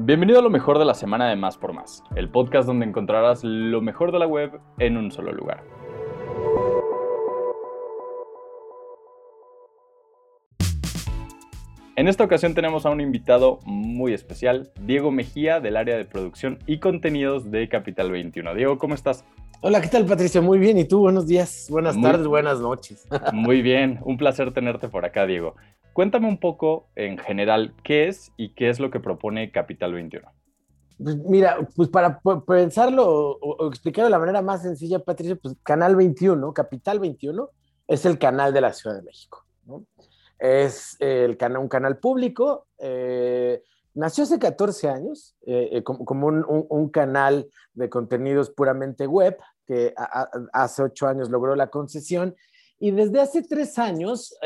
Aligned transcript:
Bienvenido 0.00 0.38
a 0.38 0.42
lo 0.42 0.48
mejor 0.48 0.78
de 0.78 0.84
la 0.84 0.94
semana 0.94 1.28
de 1.28 1.34
Más 1.34 1.58
por 1.58 1.72
Más, 1.72 2.04
el 2.14 2.30
podcast 2.30 2.68
donde 2.68 2.86
encontrarás 2.86 3.42
lo 3.42 3.80
mejor 3.80 4.12
de 4.12 4.20
la 4.20 4.28
web 4.28 4.60
en 4.78 4.96
un 4.96 5.10
solo 5.10 5.32
lugar. 5.32 5.64
En 11.96 12.06
esta 12.06 12.22
ocasión 12.22 12.54
tenemos 12.54 12.86
a 12.86 12.90
un 12.90 13.00
invitado 13.00 13.58
muy 13.64 14.14
especial, 14.14 14.70
Diego 14.80 15.10
Mejía, 15.10 15.58
del 15.58 15.76
área 15.76 15.96
de 15.96 16.04
producción 16.04 16.60
y 16.64 16.78
contenidos 16.78 17.50
de 17.50 17.68
Capital 17.68 18.12
21. 18.12 18.54
Diego, 18.54 18.78
¿cómo 18.78 18.94
estás? 18.94 19.24
Hola, 19.62 19.80
¿qué 19.80 19.88
tal 19.88 20.06
Patricia? 20.06 20.40
Muy 20.40 20.60
bien, 20.60 20.78
¿y 20.78 20.84
tú? 20.84 21.00
Buenos 21.00 21.26
días, 21.26 21.66
buenas 21.68 22.00
tardes, 22.00 22.28
buenas 22.28 22.60
noches. 22.60 23.08
Muy 23.32 23.62
bien, 23.62 23.98
un 24.04 24.16
placer 24.16 24.52
tenerte 24.52 24.88
por 24.88 25.04
acá, 25.04 25.26
Diego. 25.26 25.56
Cuéntame 25.92 26.28
un 26.28 26.38
poco 26.38 26.88
en 26.94 27.18
general 27.18 27.74
qué 27.82 28.08
es 28.08 28.32
y 28.36 28.54
qué 28.54 28.68
es 28.68 28.78
lo 28.78 28.90
que 28.90 29.00
propone 29.00 29.50
Capital 29.50 29.92
21. 29.94 30.30
Pues 31.02 31.16
mira, 31.16 31.58
pues 31.76 31.88
para 31.88 32.20
pensarlo 32.46 33.38
o, 33.40 33.68
explicarlo 33.68 34.06
de 34.06 34.10
la 34.10 34.18
manera 34.18 34.42
más 34.42 34.62
sencilla, 34.62 34.98
Patricia, 34.98 35.36
pues 35.36 35.54
Canal 35.62 35.94
21, 35.94 36.52
Capital 36.52 36.98
21, 36.98 37.50
es 37.86 38.04
el 38.04 38.18
canal 38.18 38.52
de 38.52 38.60
la 38.60 38.72
Ciudad 38.72 38.96
de 38.96 39.02
México. 39.02 39.44
¿no? 39.64 39.86
Es 40.38 40.96
el 40.98 41.36
canal, 41.36 41.62
un 41.62 41.68
canal 41.68 41.98
público. 41.98 42.66
Eh, 42.78 43.62
nació 43.94 44.24
hace 44.24 44.40
14 44.40 44.88
años 44.88 45.36
eh, 45.46 45.68
eh, 45.72 45.82
como, 45.84 46.26
un, 46.26 46.88
canal 46.90 47.48
de 47.74 47.88
contenidos 47.88 48.50
puramente 48.50 49.06
web, 49.06 49.36
que 49.66 49.94
hace 50.52 50.82
8 50.82 51.06
años 51.06 51.30
logró 51.30 51.54
la 51.54 51.68
concesión. 51.68 52.34
Y 52.80 52.90
desde 52.90 53.20
hace 53.20 53.42
3 53.42 53.78
años 53.78 54.36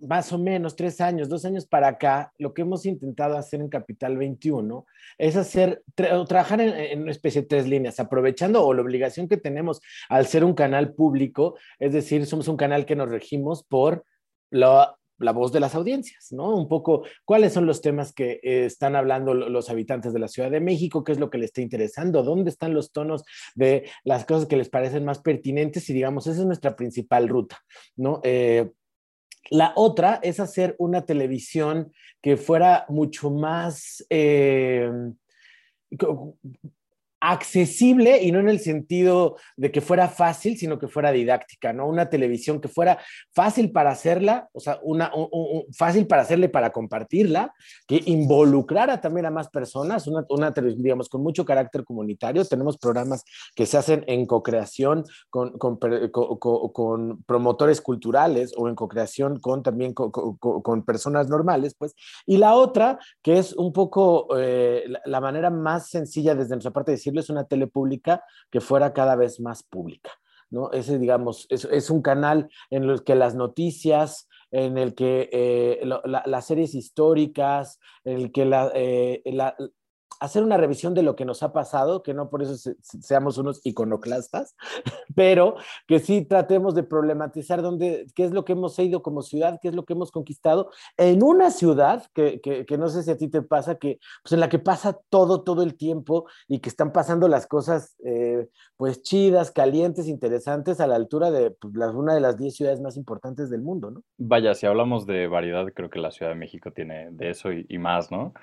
más 0.00 0.32
o 0.32 0.38
menos 0.38 0.76
tres 0.76 1.00
años, 1.00 1.28
dos 1.28 1.44
años 1.44 1.66
para 1.66 1.88
acá, 1.88 2.32
lo 2.38 2.52
que 2.52 2.62
hemos 2.62 2.84
intentado 2.86 3.36
hacer 3.36 3.60
en 3.60 3.68
Capital 3.68 4.16
21 4.16 4.84
es 5.18 5.36
hacer, 5.36 5.82
trabajar 5.94 6.60
en, 6.60 7.02
una 7.02 7.10
especie 7.10 7.42
de 7.42 7.48
tres 7.48 7.66
líneas, 7.66 7.98
aprovechando 8.00 8.64
o 8.64 8.74
la 8.74 8.82
obligación 8.82 9.28
que 9.28 9.36
tenemos 9.36 9.80
al 10.08 10.26
ser 10.26 10.44
un 10.44 10.54
canal 10.54 10.94
público, 10.94 11.56
es 11.78 11.92
decir, 11.92 12.26
somos 12.26 12.48
un 12.48 12.56
canal 12.56 12.84
que 12.84 12.96
nos 12.96 13.08
regimos 13.08 13.64
por 13.64 14.04
la, 14.50 14.96
voz 15.18 15.50
de 15.52 15.60
las 15.60 15.74
audiencias, 15.74 16.30
¿no? 16.30 16.54
Un 16.54 16.68
poco 16.68 17.04
cuáles 17.24 17.54
son 17.54 17.64
los 17.64 17.80
temas 17.80 18.12
que 18.12 18.38
eh, 18.42 18.66
están 18.66 18.96
hablando 18.96 19.32
los 19.32 19.70
habitantes 19.70 20.12
de 20.12 20.18
la 20.18 20.28
Ciudad 20.28 20.50
de 20.50 20.60
México, 20.60 21.04
qué 21.04 21.12
es 21.12 21.18
lo 21.18 21.30
que 21.30 21.38
les 21.38 21.48
está 21.48 21.62
interesando, 21.62 22.22
dónde 22.22 22.50
están 22.50 22.74
los 22.74 22.92
tonos 22.92 23.24
de 23.54 23.88
las 24.04 24.26
cosas 24.26 24.46
que 24.46 24.58
les 24.58 24.68
parecen 24.68 25.06
más 25.06 25.20
pertinentes 25.20 25.88
y 25.88 25.94
digamos, 25.94 26.26
esa 26.26 26.40
es 26.40 26.46
nuestra 26.46 26.76
principal 26.76 27.28
ruta, 27.28 27.58
¿no? 27.96 28.20
Eh, 28.24 28.70
la 29.50 29.72
otra 29.76 30.20
es 30.22 30.40
hacer 30.40 30.74
una 30.78 31.04
televisión 31.04 31.92
que 32.22 32.36
fuera 32.36 32.86
mucho 32.88 33.30
más 33.30 34.04
eh, 34.10 34.90
accesible 37.28 38.22
y 38.22 38.30
no 38.30 38.38
en 38.38 38.48
el 38.48 38.60
sentido 38.60 39.36
de 39.56 39.72
que 39.72 39.80
fuera 39.80 40.08
fácil, 40.08 40.56
sino 40.56 40.78
que 40.78 40.86
fuera 40.86 41.10
didáctica, 41.10 41.72
¿no? 41.72 41.88
Una 41.88 42.08
televisión 42.08 42.60
que 42.60 42.68
fuera 42.68 42.98
fácil 43.34 43.72
para 43.72 43.90
hacerla, 43.90 44.48
o 44.52 44.60
sea, 44.60 44.78
una, 44.82 45.10
fácil 45.76 46.06
para 46.06 46.22
hacerla 46.22 46.46
y 46.46 46.50
para 46.50 46.70
compartirla, 46.70 47.52
que 47.88 48.00
involucrara 48.06 49.00
también 49.00 49.26
a 49.26 49.32
más 49.32 49.48
personas, 49.48 50.06
una, 50.06 50.24
una 50.28 50.54
televisión, 50.54 50.84
digamos, 50.84 51.08
con 51.08 51.22
mucho 51.22 51.44
carácter 51.44 51.84
comunitario. 51.84 52.44
Tenemos 52.44 52.78
programas 52.78 53.24
que 53.56 53.66
se 53.66 53.76
hacen 53.76 54.04
en 54.06 54.26
co-creación 54.26 55.04
con, 55.28 55.58
con, 55.58 55.78
con, 55.78 57.24
promotores 57.24 57.80
culturales 57.80 58.52
o 58.56 58.68
en 58.68 58.76
co-creación 58.76 59.40
con 59.40 59.64
también 59.64 59.94
con, 59.94 60.84
personas 60.84 61.28
normales, 61.28 61.74
pues. 61.76 61.94
Y 62.24 62.36
la 62.36 62.54
otra, 62.54 63.00
que 63.20 63.38
es 63.38 63.52
un 63.52 63.72
poco 63.72 64.28
eh, 64.38 64.84
la, 64.86 65.00
la 65.04 65.20
manera 65.20 65.50
más 65.50 65.88
sencilla 65.90 66.36
desde 66.36 66.54
nuestra 66.54 66.70
parte 66.70 66.92
de 66.92 66.96
decirlo, 66.96 67.15
es 67.20 67.30
una 67.30 67.44
tele 67.44 67.66
pública 67.66 68.22
que 68.50 68.60
fuera 68.60 68.92
cada 68.92 69.16
vez 69.16 69.40
más 69.40 69.62
pública. 69.62 70.10
¿no? 70.50 70.70
Ese, 70.72 70.98
digamos, 70.98 71.46
es, 71.50 71.90
un 71.90 72.02
canal 72.02 72.48
en 72.70 72.84
el 72.84 73.02
que 73.04 73.14
las 73.14 73.34
noticias, 73.34 74.28
en 74.50 74.78
el 74.78 74.94
que 74.94 75.28
eh, 75.32 75.80
las 76.04 76.46
series 76.46 76.74
históricas, 76.74 77.80
en 78.04 78.16
el 78.16 78.32
que 78.32 78.44
la, 78.44 78.70
eh, 78.74 79.22
la, 79.26 79.56
hacer 80.20 80.42
una 80.42 80.56
revisión 80.56 80.94
de 80.94 81.02
lo 81.02 81.16
que 81.16 81.24
nos 81.24 81.42
ha 81.42 81.52
pasado, 81.52 82.02
que 82.02 82.14
no 82.14 82.30
por 82.30 82.42
eso 82.42 82.72
seamos 82.82 83.38
unos 83.38 83.60
iconoclastas, 83.64 84.56
pero 85.14 85.56
que 85.86 85.98
sí 85.98 86.22
tratemos 86.22 86.74
de 86.74 86.82
problematizar 86.82 87.62
dónde, 87.62 88.06
qué 88.14 88.24
es 88.24 88.32
lo 88.32 88.44
que 88.44 88.52
hemos 88.52 88.78
ido 88.78 89.02
como 89.02 89.22
ciudad, 89.22 89.58
qué 89.60 89.68
es 89.68 89.74
lo 89.74 89.84
que 89.84 89.92
hemos 89.92 90.10
conquistado 90.10 90.70
en 90.96 91.22
una 91.22 91.50
ciudad 91.50 92.04
que, 92.14 92.40
que, 92.40 92.78
no 92.78 92.88
sé 92.88 93.02
si 93.02 93.10
a 93.10 93.16
ti 93.16 93.28
te 93.28 93.42
pasa, 93.42 93.76
que 93.76 93.98
pues 94.22 94.32
en 94.32 94.40
la 94.40 94.48
que 94.48 94.58
pasa 94.58 94.98
todo, 95.08 95.42
todo 95.42 95.62
el 95.62 95.76
tiempo 95.76 96.26
y 96.48 96.58
que 96.60 96.68
están 96.68 96.92
pasando 96.92 97.28
las 97.28 97.46
cosas 97.46 97.96
eh, 98.04 98.48
pues 98.76 99.02
chidas, 99.02 99.50
calientes, 99.50 100.08
interesantes 100.08 100.80
a 100.80 100.86
la 100.86 100.96
altura 100.96 101.30
de 101.30 101.50
pues, 101.50 101.74
una 101.94 102.14
de 102.14 102.20
las 102.20 102.36
10 102.36 102.54
ciudades 102.54 102.80
más 102.80 102.96
importantes 102.96 103.50
del 103.50 103.62
mundo, 103.62 103.90
¿no? 103.90 104.02
Vaya, 104.18 104.54
si 104.54 104.66
hablamos 104.66 105.06
de 105.06 105.26
variedad, 105.26 105.66
creo 105.74 105.90
que 105.90 105.98
la 105.98 106.10
Ciudad 106.10 106.32
de 106.32 106.38
México 106.38 106.70
tiene 106.70 107.10
de 107.12 107.30
eso 107.30 107.52
y, 107.52 107.66
y 107.68 107.78
más, 107.78 108.10
¿no? 108.10 108.34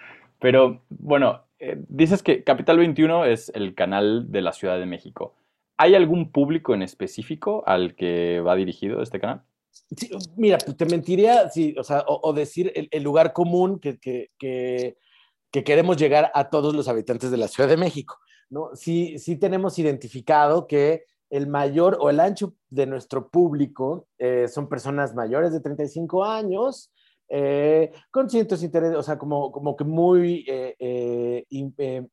Pero 0.43 0.81
bueno, 0.89 1.45
eh, 1.57 1.77
dices 1.87 2.21
que 2.21 2.43
Capital 2.43 2.77
21 2.77 3.23
es 3.23 3.49
el 3.55 3.75
canal 3.75 4.29
de 4.29 4.41
la 4.41 4.51
Ciudad 4.51 4.77
de 4.77 4.85
México. 4.85 5.33
¿Hay 5.77 5.95
algún 5.95 6.33
público 6.33 6.73
en 6.73 6.81
específico 6.81 7.63
al 7.65 7.95
que 7.95 8.41
va 8.41 8.53
dirigido 8.57 9.01
este 9.01 9.21
canal? 9.21 9.43
mira, 10.35 10.57
pues 10.57 10.75
te 10.75 10.85
mentiría 10.85 11.49
sí, 11.49 11.73
o, 11.79 11.83
sea, 11.85 12.03
o, 12.05 12.33
decir 12.33 12.73
el, 12.75 13.03
lugar 13.03 13.31
común 13.31 13.79
que, 13.79 13.97
que, 13.97 14.31
que, 14.37 15.63
queremos 15.63 15.95
llegar 15.95 16.29
a 16.33 16.49
todos 16.49 16.75
los 16.75 16.89
habitantes 16.89 17.31
de 17.31 17.37
la 17.37 17.47
Ciudad 17.47 17.69
de 17.69 17.77
México. 17.77 18.17
¿no? 18.49 18.71
Sí, 18.73 19.17
sí 19.19 19.37
tenemos 19.37 19.79
identificado 19.79 20.67
que 20.67 21.05
el 21.29 21.47
mayor 21.47 21.97
o 22.01 22.09
el 22.09 22.19
ancho 22.19 22.53
de 22.69 22.85
nuestro 22.85 23.29
público 23.29 24.09
eh, 24.17 24.49
son 24.49 24.67
personas 24.67 25.15
mayores 25.15 25.53
de 25.53 25.61
35 25.61 26.25
años, 26.25 26.91
eh, 27.29 27.91
con 28.11 28.29
ciertos 28.29 28.63
intereses, 28.63 28.97
o 28.97 29.03
sea, 29.03 29.17
como, 29.17 29.51
como 29.51 29.75
que 29.75 29.84
muy 29.84 30.45
eh, 30.47 30.75
eh, 30.79 32.07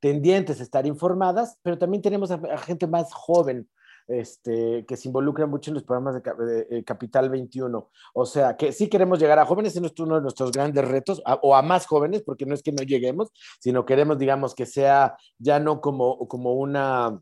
tendientes 0.00 0.60
a 0.60 0.62
estar 0.62 0.86
informadas, 0.86 1.58
pero 1.62 1.78
también 1.78 2.02
tenemos 2.02 2.30
a, 2.30 2.38
gente 2.58 2.86
más 2.86 3.12
joven. 3.12 3.68
Este, 4.08 4.86
que 4.86 4.96
se 4.96 5.08
involucra 5.08 5.46
mucho 5.46 5.72
en 5.72 5.74
los 5.74 5.82
programas 5.82 6.22
de, 6.22 6.84
Capital 6.84 7.28
21. 7.28 7.90
O 8.14 8.24
sea, 8.24 8.56
que 8.56 8.70
sí 8.70 8.88
queremos 8.88 9.18
llegar 9.18 9.40
a 9.40 9.44
jóvenes, 9.44 9.74
es 9.74 9.98
uno 9.98 10.14
de 10.14 10.20
nuestros 10.22 10.52
grandes 10.52 10.86
retos, 10.86 11.20
o 11.42 11.56
a 11.56 11.62
más 11.62 11.86
jóvenes, 11.86 12.22
porque 12.22 12.46
no 12.46 12.54
es 12.54 12.62
que 12.62 12.70
no 12.70 12.84
lleguemos, 12.84 13.32
sino 13.58 13.84
queremos, 13.84 14.16
digamos, 14.16 14.54
que 14.54 14.64
sea 14.64 15.16
ya 15.40 15.58
no 15.58 15.80
como, 15.80 16.28
como 16.28 16.52
una 16.52 17.20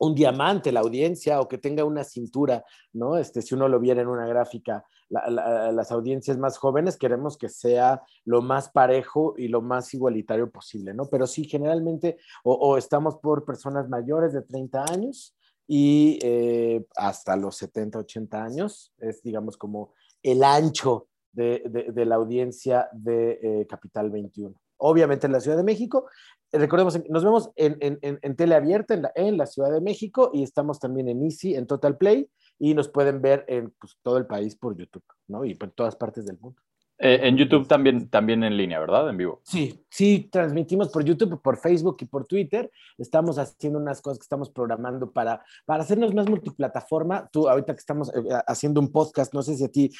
un 0.00 0.14
diamante 0.14 0.72
la 0.72 0.80
audiencia 0.80 1.40
o 1.40 1.48
que 1.48 1.58
tenga 1.58 1.84
una 1.84 2.04
cintura, 2.04 2.64
¿no? 2.92 3.18
Este, 3.18 3.42
si 3.42 3.54
uno 3.54 3.68
lo 3.68 3.78
viera 3.78 4.00
en 4.00 4.08
una 4.08 4.26
gráfica, 4.26 4.84
las 5.10 5.90
audiencias 5.90 6.38
más 6.38 6.56
jóvenes 6.56 6.96
queremos 6.96 7.36
que 7.36 7.48
sea 7.48 8.02
lo 8.24 8.42
más 8.42 8.70
parejo 8.70 9.34
y 9.36 9.48
lo 9.48 9.60
más 9.60 9.92
igualitario 9.92 10.50
posible, 10.50 10.94
¿no? 10.94 11.06
Pero 11.06 11.26
sí, 11.26 11.44
generalmente, 11.44 12.18
o, 12.44 12.78
estamos 12.78 13.16
por 13.16 13.44
personas 13.44 13.88
mayores 13.88 14.32
de 14.32 14.42
30 14.42 14.84
años 14.90 15.36
y 15.66 16.18
eh, 16.22 16.86
hasta 16.96 17.36
los 17.36 17.56
70, 17.56 17.98
80 17.98 18.42
años, 18.42 18.92
es 18.98 19.22
digamos 19.22 19.56
como 19.56 19.92
el 20.22 20.44
ancho 20.44 21.08
de, 21.32 21.62
la 22.06 22.14
audiencia 22.16 22.88
de 22.92 23.38
eh, 23.42 23.66
Capital 23.66 24.10
21 24.10 24.54
obviamente 24.80 25.26
en 25.26 25.32
la 25.32 25.40
Ciudad 25.40 25.56
de 25.56 25.62
México. 25.62 26.06
Recordemos, 26.52 26.98
nos 27.08 27.22
vemos 27.22 27.50
en, 27.54 27.76
en, 27.80 27.98
en, 28.00 28.36
tele 28.36 28.56
abierta 28.56 28.94
en 28.94 29.02
la, 29.02 29.12
en 29.14 29.36
la, 29.36 29.46
Ciudad 29.46 29.70
de 29.70 29.80
México 29.80 30.30
y 30.32 30.42
estamos 30.42 30.80
también 30.80 31.08
en 31.08 31.22
Easy, 31.22 31.54
en 31.54 31.66
Total 31.66 31.96
Play, 31.96 32.28
y 32.60 32.74
nos 32.74 32.88
pueden 32.88 33.22
ver 33.22 33.44
en 33.48 33.70
pues, 33.70 33.96
todo 34.02 34.18
el 34.18 34.26
país 34.26 34.54
por 34.54 34.76
YouTube, 34.76 35.02
¿no? 35.26 35.44
Y 35.44 35.54
por 35.54 35.72
todas 35.72 35.96
partes 35.96 36.26
del 36.26 36.38
mundo. 36.38 36.60
Eh, 37.02 37.20
en 37.26 37.36
YouTube 37.38 37.66
también, 37.66 38.10
también 38.10 38.44
en 38.44 38.58
línea, 38.58 38.78
¿verdad? 38.78 39.08
En 39.08 39.16
vivo. 39.16 39.40
Sí, 39.42 39.82
sí, 39.88 40.28
transmitimos 40.30 40.90
por 40.90 41.02
YouTube, 41.02 41.40
por 41.40 41.56
Facebook 41.56 41.96
y 42.00 42.04
por 42.04 42.26
Twitter. 42.26 42.70
Estamos 42.98 43.38
haciendo 43.38 43.78
unas 43.78 44.02
cosas 44.02 44.18
que 44.18 44.24
estamos 44.24 44.50
programando 44.50 45.10
para, 45.10 45.42
para 45.64 45.82
hacernos 45.82 46.12
más 46.12 46.28
multiplataforma. 46.28 47.26
Tú, 47.32 47.48
ahorita 47.48 47.72
que 47.72 47.78
estamos 47.78 48.10
eh, 48.10 48.20
haciendo 48.46 48.82
un 48.82 48.92
podcast, 48.92 49.32
no 49.32 49.42
sé 49.42 49.56
si 49.56 49.64
a 49.64 49.68
ti, 49.68 49.90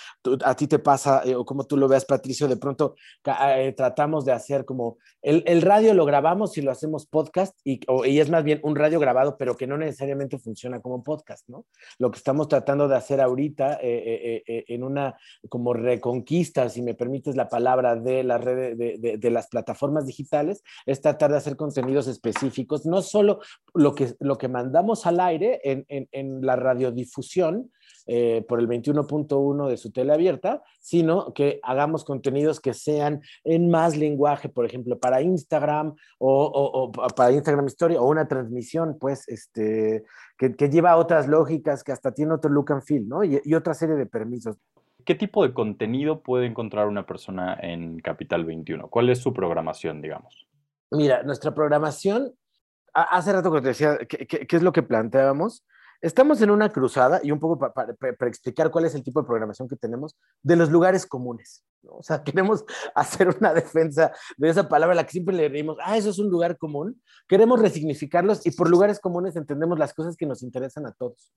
a 0.45 0.55
ti 0.55 0.67
te 0.67 0.79
pasa 0.79 1.23
eh, 1.25 1.35
o 1.35 1.47
como 1.47 1.65
tú 1.65 1.79
lo 1.79 1.89
veas, 1.89 2.05
Patricio, 2.05 2.47
de 2.47 2.59
pronto 2.59 2.95
tratamos 3.23 4.27
de 4.27 4.33
hacer 4.33 4.67
como 4.67 4.99
el, 5.23 5.43
el, 5.47 5.63
radio 5.63 5.95
lo 5.95 6.05
grabamos 6.05 6.59
y 6.59 6.63
lo 6.63 6.71
hacemos 6.71 7.07
podcast 7.07 7.57
y, 7.65 7.81
y 8.05 8.19
es 8.19 8.29
más 8.29 8.45
bien 8.45 8.61
un 8.63 8.77
radio 8.77 9.01
grabado, 9.01 9.37
pero 9.39 9.57
que 9.57 9.67
no 9.67 9.79
necesariamente 9.79 10.39
funciona 10.39 10.81
como 10.81 11.03
podcast, 11.03 11.49
¿no? 11.49 11.65
Lo 11.99 12.11
que 12.11 12.19
estamos 12.19 12.49
tratando 12.49 12.89
de 12.89 12.97
hacer 12.97 13.21
ahorita 13.21 13.79
en 13.81 14.83
una 14.83 15.17
como 15.49 15.73
reconquista, 15.73 16.69
si 16.69 16.83
me 16.83 16.90
me 16.91 16.95
permites 16.95 17.37
la 17.37 17.49
palabra, 17.49 17.95
de 17.95 18.25
las 18.25 18.43
redes, 18.43 18.77
de, 18.77 19.31
las 19.31 19.47
plataformas 19.47 20.07
digitales, 20.07 20.65
es 20.87 21.01
tratar 21.01 21.31
de 21.31 21.37
hacer 21.37 21.57
contenidos 21.57 22.09
específicos, 22.09 22.85
no 22.85 23.01
solo 23.01 23.39
lo 23.75 23.95
que, 23.95 24.15
lo 24.19 24.39
que 24.39 24.49
mandamos 24.49 25.07
al 25.07 25.21
aire 25.21 25.61
en, 25.63 26.41
la 26.43 26.57
radiodifusión, 26.57 27.71
eh, 28.07 28.45
por 28.49 28.59
el 28.59 28.67
21.1 28.67 29.69
de 29.69 29.77
su 29.77 29.93
tele 29.93 30.13
abierta, 30.13 30.63
sino 30.81 31.33
que 31.33 31.61
hagamos 31.63 32.05
contenidos 32.05 32.59
que 32.59 32.75
sean 32.75 33.21
en 33.45 33.71
más 33.71 33.97
lenguaje, 33.97 34.49
por 34.49 34.65
ejemplo, 34.65 34.99
para 34.99 35.23
Instagram 35.23 35.95
o, 36.19 36.91
para 37.15 37.33
Instagram 37.33 37.67
Story 37.67 37.97
o 37.97 38.05
una 38.05 38.27
transmisión, 38.27 38.97
pues, 38.99 39.29
este, 39.29 40.03
que, 40.37 40.69
lleva 40.69 40.97
otras 40.97 41.29
lógicas, 41.29 41.85
que 41.85 41.93
hasta 41.93 42.13
tiene 42.13 42.35
otro 42.35 42.51
look 42.51 42.73
and 42.73 42.83
feel, 42.83 43.09
¿no? 43.09 43.23
Y 43.23 43.55
otra 43.55 43.75
serie 43.75 43.95
de 43.95 44.07
permisos. 44.07 44.57
¿Qué 45.05 45.15
tipo 45.15 45.43
de 45.43 45.53
contenido 45.53 46.23
puede 46.23 46.47
encontrar 46.47 46.87
una 46.87 47.07
persona 47.07 47.59
en 47.61 48.01
Capital 48.01 48.45
21? 48.45 48.89
¿Cuál 48.89 49.11
es 49.11 49.19
su 49.19 49.33
programación, 49.33 50.01
digamos? 50.01 50.47
Mira, 50.91 51.23
nuestra 51.23 51.55
programación, 51.55 52.35
hace 52.93 53.33
rato 53.33 53.53
que 53.53 53.61
te 53.61 53.69
decía, 53.69 53.99
¿qué, 54.09 54.47
es 54.49 54.63
lo 54.63 54.73
que 54.73 54.83
planteábamos? 54.83 55.65
Estamos 56.03 56.41
en 56.41 56.51
una 56.51 56.71
cruzada, 56.71 57.21
y 57.23 57.31
un 57.31 57.39
poco 57.39 57.59
para 57.59 57.95
explicar 58.29 58.71
cuál 58.71 58.87
es 58.87 58.95
el 58.95 59.03
tipo 59.03 59.21
de 59.21 59.27
programación 59.27 59.69
que 59.69 59.77
tenemos, 59.77 60.17
de 60.43 60.57
los 60.57 60.71
lugares 60.71 61.07
comunes. 61.07 61.65
O 61.89 62.03
sea, 62.03 62.23
queremos 62.25 62.65
hacer 62.95 63.29
una 63.39 63.53
defensa 63.53 64.13
de 64.37 64.49
esa 64.49 64.69
palabra 64.69 64.95
a 64.95 64.97
la 64.97 65.05
que 65.05 65.13
siempre 65.13 65.35
le 65.35 65.49
decimos, 65.49 65.77
ah, 65.85 65.97
eso 65.97 66.11
es 66.11 66.19
un 66.19 66.31
lugar 66.31 66.57
común. 66.57 67.01
Queremos 67.29 67.61
resignificarlos 67.61 68.47
y 68.47 68.51
por 68.53 68.71
lugares 68.71 68.99
comunes 68.99 69.37
entendemos 69.37 69.79
las 69.79 69.93
cosas 69.93 70.17
que 70.17 70.27
nos 70.27 70.43
interesan 70.43 70.87
a 70.87 70.93
todos. 70.93 71.33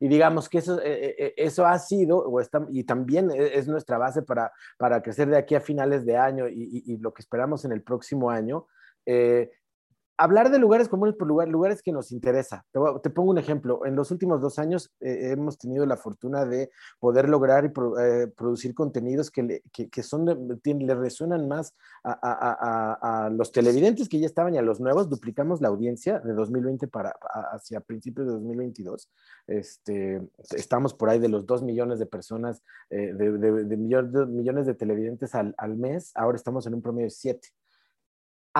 Y 0.00 0.08
digamos 0.08 0.48
que 0.48 0.58
eso, 0.58 0.80
eh, 0.80 1.04
eh, 1.04 1.14
eh, 1.18 1.34
eso 1.36 1.64
ha 1.64 1.78
sido, 1.78 2.18
o 2.18 2.40
está, 2.40 2.66
y 2.70 2.84
también 2.84 3.30
e, 3.30 3.58
es 3.58 3.68
nuestra 3.68 3.98
base 3.98 4.22
para, 4.22 4.52
para 4.76 5.02
crecer 5.02 5.28
de 5.28 5.36
aquí 5.36 5.54
a 5.54 5.60
finales 5.60 6.04
de 6.04 6.16
año 6.16 6.48
y, 6.48 6.82
y, 6.84 6.96
lo 6.98 7.12
que 7.14 7.22
esperamos 7.22 7.64
en 7.64 7.72
el 7.72 7.82
próximo 7.82 8.30
año. 8.30 8.66
Eh, 9.06 9.50
hablar 10.20 10.50
de 10.50 10.58
lugares 10.58 10.88
comunes 10.88 11.16
por 11.16 11.26
lugar, 11.26 11.48
lugares 11.48 11.82
que 11.82 11.92
nos 11.92 12.12
interesa. 12.12 12.66
Te, 13.02 13.08
pongo 13.10 13.30
un 13.30 13.38
ejemplo. 13.38 13.86
En 13.86 13.96
los 13.96 14.10
últimos 14.10 14.42
dos 14.42 14.58
años 14.58 14.92
eh, 15.00 15.30
hemos 15.32 15.56
tenido 15.56 15.86
la 15.86 15.96
fortuna 15.96 16.44
de 16.44 16.70
poder 16.98 17.26
lograr 17.26 17.64
y 17.64 17.68
eh, 17.68 18.26
producir 18.36 18.74
contenidos 18.74 19.30
que, 19.30 19.42
le, 19.42 19.62
que, 19.72 20.02
son, 20.02 20.26
le 20.26 20.94
resuenan 20.94 21.48
más 21.48 21.74
a, 22.04 23.30
los 23.32 23.50
televidentes 23.50 24.10
que 24.10 24.20
ya 24.20 24.26
estaban 24.26 24.54
y 24.54 24.58
a 24.58 24.62
los 24.62 24.78
nuevos. 24.78 25.08
Duplicamos 25.08 25.62
la 25.62 25.68
audiencia 25.68 26.18
de 26.18 26.34
2020 26.34 26.86
para, 26.88 27.14
hacia 27.52 27.80
principios 27.80 28.26
de 28.26 28.34
2022. 28.34 29.08
Este, 29.46 30.20
estamos 30.50 30.92
por 30.92 31.08
ahí 31.08 31.18
de 31.18 31.30
los 31.30 31.46
dos 31.46 31.62
millones 31.62 31.98
de 31.98 32.04
personas, 32.04 32.62
eh, 32.90 33.14
de, 33.14 33.76
millones 33.76 34.66
de 34.66 34.74
televidentes 34.74 35.34
al, 35.34 35.54
al 35.56 35.78
mes. 35.78 36.12
Ahora 36.14 36.36
estamos 36.36 36.66
en 36.66 36.74
un 36.74 36.82
promedio 36.82 37.06
de 37.06 37.10
siete 37.10 37.48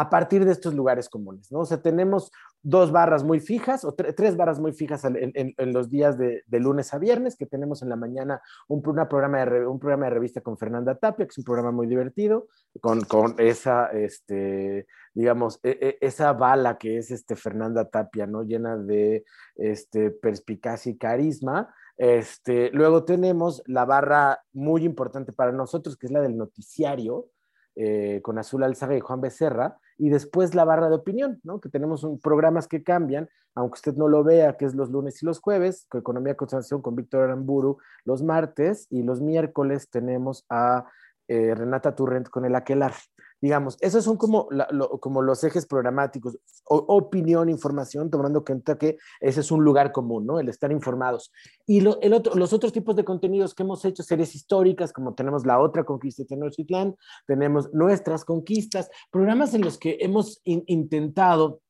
a 0.00 0.08
partir 0.08 0.46
de 0.46 0.52
estos 0.52 0.72
lugares 0.72 1.10
comunes, 1.10 1.52
¿no? 1.52 1.58
O 1.58 1.66
sea, 1.66 1.82
tenemos 1.82 2.32
dos 2.62 2.90
barras 2.90 3.22
muy 3.22 3.38
fijas 3.38 3.84
o 3.84 3.92
tres 3.92 4.34
barras 4.34 4.58
muy 4.58 4.72
fijas 4.72 5.04
en, 5.04 5.54
los 5.58 5.90
días 5.90 6.16
de, 6.16 6.42
lunes 6.52 6.94
a 6.94 6.98
viernes, 6.98 7.36
que 7.36 7.44
tenemos 7.44 7.82
en 7.82 7.90
la 7.90 7.96
mañana 7.96 8.40
un, 8.66 8.80
programa 8.80 9.44
de, 9.44 9.66
un 9.66 9.78
programa 9.78 10.06
de 10.06 10.12
revista 10.12 10.40
con 10.40 10.56
Fernanda 10.56 10.94
Tapia, 10.94 11.26
que 11.26 11.32
es 11.32 11.38
un 11.38 11.44
programa 11.44 11.70
muy 11.70 11.86
divertido, 11.86 12.48
con, 12.80 13.34
esa, 13.36 13.88
este, 13.88 14.86
digamos, 15.12 15.60
e, 15.62 15.76
e, 15.78 15.98
esa 16.00 16.32
bala 16.32 16.78
que 16.78 16.96
es 16.96 17.10
este 17.10 17.36
Fernanda 17.36 17.84
Tapia, 17.84 18.26
¿no? 18.26 18.42
Llena 18.42 18.78
de 18.78 19.26
este, 19.56 20.12
perspicacia 20.12 20.92
y 20.92 20.96
carisma. 20.96 21.74
Este, 21.98 22.70
luego 22.70 23.04
tenemos 23.04 23.62
la 23.66 23.84
barra 23.84 24.40
muy 24.54 24.84
importante 24.84 25.34
para 25.34 25.52
nosotros, 25.52 25.98
que 25.98 26.06
es 26.06 26.12
la 26.12 26.22
del 26.22 26.38
noticiario, 26.38 27.26
eh, 27.76 28.20
con 28.22 28.36
Azul 28.36 28.64
Alzaga 28.64 28.96
y 28.96 29.00
Juan 29.00 29.20
Becerra, 29.20 29.78
y 30.00 30.08
después 30.08 30.54
la 30.54 30.64
barra 30.64 30.88
de 30.88 30.94
opinión, 30.94 31.40
¿no? 31.44 31.60
que 31.60 31.68
tenemos 31.68 32.06
programas 32.22 32.66
que 32.66 32.82
cambian, 32.82 33.28
aunque 33.54 33.74
usted 33.74 33.94
no 33.96 34.08
lo 34.08 34.24
vea, 34.24 34.56
que 34.56 34.64
es 34.64 34.74
los 34.74 34.90
lunes 34.90 35.22
y 35.22 35.26
los 35.26 35.40
jueves, 35.40 35.86
con 35.90 36.00
Economía 36.00 36.36
Constitución 36.36 36.80
con 36.80 36.96
Víctor 36.96 37.24
Aramburu 37.24 37.76
los 38.06 38.22
martes, 38.22 38.86
y 38.88 39.02
los 39.02 39.20
miércoles 39.20 39.90
tenemos 39.90 40.46
a 40.48 40.86
eh, 41.28 41.54
Renata 41.54 41.94
Turrent 41.94 42.30
con 42.30 42.46
el 42.46 42.54
Aquelar. 42.54 42.94
Digamos, 43.40 43.76
esos 43.80 44.04
son 44.04 44.16
como, 44.16 44.48
como 45.00 45.22
los 45.22 45.42
ejes 45.44 45.66
programáticos, 45.66 46.38
opinión, 46.64 47.48
información, 47.48 48.10
tomando 48.10 48.40
en 48.40 48.44
cuenta 48.44 48.76
que 48.76 48.98
ese 49.20 49.40
es 49.40 49.50
un 49.50 49.64
lugar 49.64 49.92
común, 49.92 50.26
¿no? 50.26 50.38
El 50.38 50.48
estar 50.48 50.70
informados. 50.72 51.32
Y 51.66 51.78
el 51.78 52.12
otro, 52.12 52.34
los 52.34 52.52
otros 52.52 52.72
tipos 52.72 52.96
de 52.96 53.04
contenidos 53.04 53.54
que 53.54 53.62
hemos 53.62 53.84
hecho, 53.84 54.02
series 54.02 54.34
históricas, 54.34 54.92
como 54.92 55.14
tenemos 55.14 55.46
La 55.46 55.60
Otra 55.60 55.84
Conquista 55.84 56.22
de 56.22 56.28
Tenochtitlán, 56.28 56.96
tenemos 57.26 57.72
Nuestras 57.72 58.24
Conquistas, 58.24 58.90
programas 59.10 59.54
en 59.54 59.62
los 59.62 59.78
que 59.78 59.98
hemos 60.00 60.40
intentado 60.44 61.62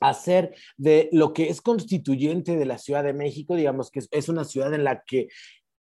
hacer 0.00 0.54
de 0.76 1.08
lo 1.12 1.32
que 1.32 1.48
es 1.48 1.60
constituyente 1.60 2.56
de 2.56 2.66
la 2.66 2.78
Ciudad 2.78 3.04
de 3.04 3.12
México, 3.12 3.54
digamos 3.54 3.90
que 3.90 4.00
es 4.10 4.28
una 4.28 4.44
ciudad 4.44 4.72
en 4.74 4.84
la 4.84 5.02
que 5.06 5.28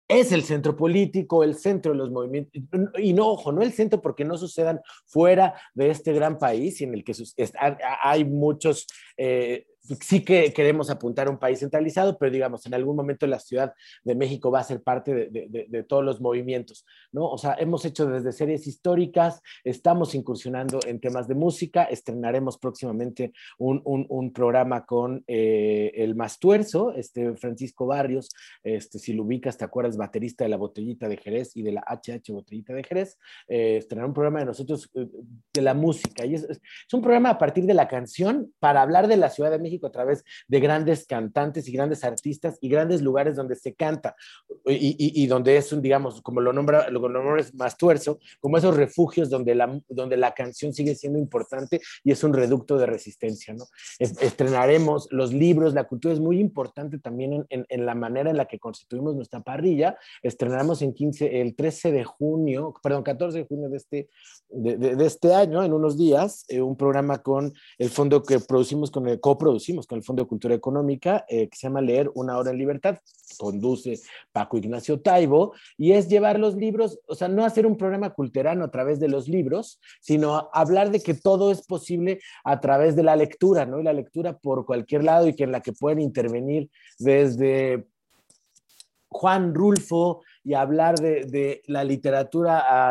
es 0.09 0.33
el 0.33 0.43
centro 0.43 0.75
político, 0.75 1.45
el 1.45 1.55
centro 1.55 1.93
de 1.93 1.99
los 1.99 2.11
movimientos, 2.11 2.63
y 2.97 3.13
no, 3.13 3.29
ojo, 3.29 3.53
no 3.53 3.61
el 3.61 3.73
centro 3.73 4.01
porque 4.01 4.25
no 4.25 4.39
sucedan 4.39 4.81
fuera 5.07 5.55
de 5.75 5.91
este 5.91 6.15
gran 6.15 6.39
país 6.39 6.81
en 6.81 6.95
el 6.95 7.05
que 7.05 7.13
hay 8.03 8.25
muchos 8.25 8.87
eh, 9.19 9.67
sí 10.01 10.25
que 10.25 10.53
queremos 10.53 10.91
apuntar 10.91 11.29
a 11.29 11.31
un 11.31 11.39
país 11.39 11.61
centralizado, 11.61 12.19
pero 12.19 12.33
digamos, 12.33 12.67
en 12.67 12.75
algún 12.75 12.97
momento 12.97 13.27
la 13.27 13.39
Ciudad 13.39 13.73
de 14.05 14.15
México 14.15 14.51
va 14.51 14.61
a 14.61 14.65
ser 14.65 14.83
parte 14.83 15.15
de, 15.15 15.85
todos 15.89 16.05
los 16.05 16.21
movimientos, 16.21 16.85
¿no? 17.13 17.29
O 17.29 17.39
sea, 17.39 17.55
hemos 17.59 17.85
hecho 17.85 18.07
desde 18.07 18.33
series 18.33 18.67
históricas, 18.67 19.41
estamos 19.65 20.15
incursionando 20.15 20.81
en 20.87 21.01
temas 21.01 21.29
de 21.29 21.35
música, 21.35 21.85
estrenaremos 21.85 22.59
próximamente 22.59 23.33
un, 23.59 23.79
programa 24.35 24.85
con 24.85 25.25
eh, 25.27 25.93
el 25.95 26.15
Mastuerzo, 26.15 26.93
este 26.93 27.35
Francisco 27.37 27.87
Barrios, 27.87 28.29
este, 28.63 28.99
si 28.99 29.13
lo 29.13 29.23
ubicas, 29.23 29.57
te 29.57 29.65
acuerdas, 29.65 29.97
baterista 29.97 30.45
de 30.45 30.51
la 30.51 30.57
Botellita 30.57 31.09
de 31.09 31.17
Jerez 31.17 31.57
y 31.57 31.63
de 31.63 31.73
la 31.73 31.85
HH 31.87 32.33
Botellita 32.33 32.75
de 32.75 32.85
Jerez, 32.85 33.19
eh, 33.49 33.77
estrenar 33.79 34.07
un 34.07 34.13
programa 34.13 34.41
de 34.41 34.47
nosotros 34.47 34.91
eh, 34.95 35.09
de 35.53 35.63
la 35.63 35.75
música, 35.75 36.27
y 36.27 36.35
es 36.35 36.47
un 36.93 37.01
programa 37.01 37.31
a 37.31 37.39
partir 37.39 37.65
de 37.65 37.75
la 37.75 37.89
canción 37.89 38.53
para 38.59 38.83
hablar 38.83 39.09
de 39.09 39.17
la 39.17 39.31
Ciudad 39.31 39.51
de 39.51 39.59
México 39.59 39.78
a 39.87 39.93
través 39.93 40.25
de 40.47 40.61
grandes 40.61 41.07
cantantes 41.07 41.69
y 41.69 41.73
grandes 41.73 42.05
artistas 42.05 42.59
y 42.61 42.69
grandes 42.69 43.03
lugares 43.03 43.37
donde 43.37 43.57
se 43.57 43.75
canta 43.75 44.17
y, 44.67 45.27
donde 45.27 45.57
es 45.57 45.73
un, 45.73 45.83
digamos, 45.83 46.21
como 46.23 46.41
lo 46.41 46.53
nombra, 46.53 46.91
lo 46.91 47.09
nombra 47.09 47.45
más 47.55 47.77
tuerzo, 47.77 48.19
como 48.41 48.59
esos 48.59 48.77
refugios 48.77 49.31
donde 49.31 49.55
la, 49.55 49.81
donde 49.89 50.17
la 50.17 50.33
canción 50.33 50.73
sigue 50.73 50.95
siendo 50.95 51.19
importante 51.19 51.81
y 52.05 52.13
es 52.13 52.23
un 52.25 52.33
reducto 52.33 52.77
de 52.77 52.87
resistencia, 52.87 53.55
¿no? 53.55 53.65
estrenaremos 53.99 55.09
los 55.11 55.33
libros, 55.33 55.75
la 55.75 55.85
cultura 55.85 56.15
es 56.15 56.21
muy 56.21 56.41
importante 56.41 56.99
también 56.99 57.47
en, 57.49 57.87
la 57.87 57.95
manera 57.95 58.31
en 58.31 58.37
la 58.37 58.47
que 58.47 58.59
constituimos 58.59 59.15
nuestra 59.15 59.41
parrilla. 59.41 59.97
Estrenaremos 60.23 60.83
en 60.83 60.93
15, 60.93 61.41
el 61.41 61.55
13 61.55 61.93
de 61.93 62.05
junio, 62.05 62.75
perdón, 62.83 63.03
14 63.03 63.39
de 63.39 63.47
junio 63.47 63.69
de 63.69 63.77
este, 63.77 64.09
de, 64.49 65.07
este 65.07 65.35
año, 65.35 65.63
en 65.63 65.73
unos 65.73 65.97
días, 65.97 66.45
eh, 66.49 66.61
un 66.61 66.77
programa 66.77 67.19
con 67.19 67.53
el 67.79 67.91
fondo 67.91 68.23
que 68.23 68.41
producimos 68.41 68.91
con 68.91 69.09
el 69.09 69.21
coproducimos 69.21 69.58
con 69.87 69.99
el 69.99 70.05
Fondo 70.05 70.23
de 70.23 70.29
Cultura 70.29 70.55
Económica, 70.55 71.25
eh, 71.29 71.49
que 71.49 71.57
se 71.57 71.67
llama 71.67 71.81
Leer 71.81 72.11
una 72.15 72.39
hora 72.39 72.51
en 72.51 72.59
libertad. 72.59 72.99
Conduce 73.37 74.01
Paco 74.33 74.57
Ignacio 74.57 75.01
Taibo, 75.01 75.53
y 75.77 75.93
es 75.93 76.09
llevar 76.09 76.39
los 76.39 76.55
libros, 76.55 76.99
o 77.07 77.15
sea, 77.15 77.29
no 77.29 77.45
hacer 77.45 77.67
un 77.67 77.77
programa 77.77 78.11
culterano 78.11 78.65
a 78.65 78.71
través 78.71 79.01
de 79.01 79.09
los 79.09 79.29
libros, 79.29 79.81
sino 80.01 80.49
hablar 80.53 80.91
de 80.91 81.01
que 81.01 81.15
todo 81.15 81.51
es 81.51 81.63
posible 81.63 82.21
a 82.45 82.61
través 82.61 82.97
de 82.97 83.03
la 83.03 83.17
lectura, 83.17 83.67
¿no? 83.67 83.81
Y 83.81 83.85
la 83.85 83.93
lectura 83.93 84.39
por 84.39 84.65
cualquier 84.65 85.05
lado 85.05 85.29
y 85.29 85.35
que 85.35 85.45
en 85.45 85.53
la 85.53 85.61
que 85.61 85.73
pueden 85.73 86.01
intervenir 86.01 86.71
desde 86.99 87.87
Juan 89.09 89.55
Rulfo, 89.55 90.23
y 90.49 90.55
hablar 90.55 90.99
de, 90.99 91.61
la 91.67 91.85
literatura 91.85 92.89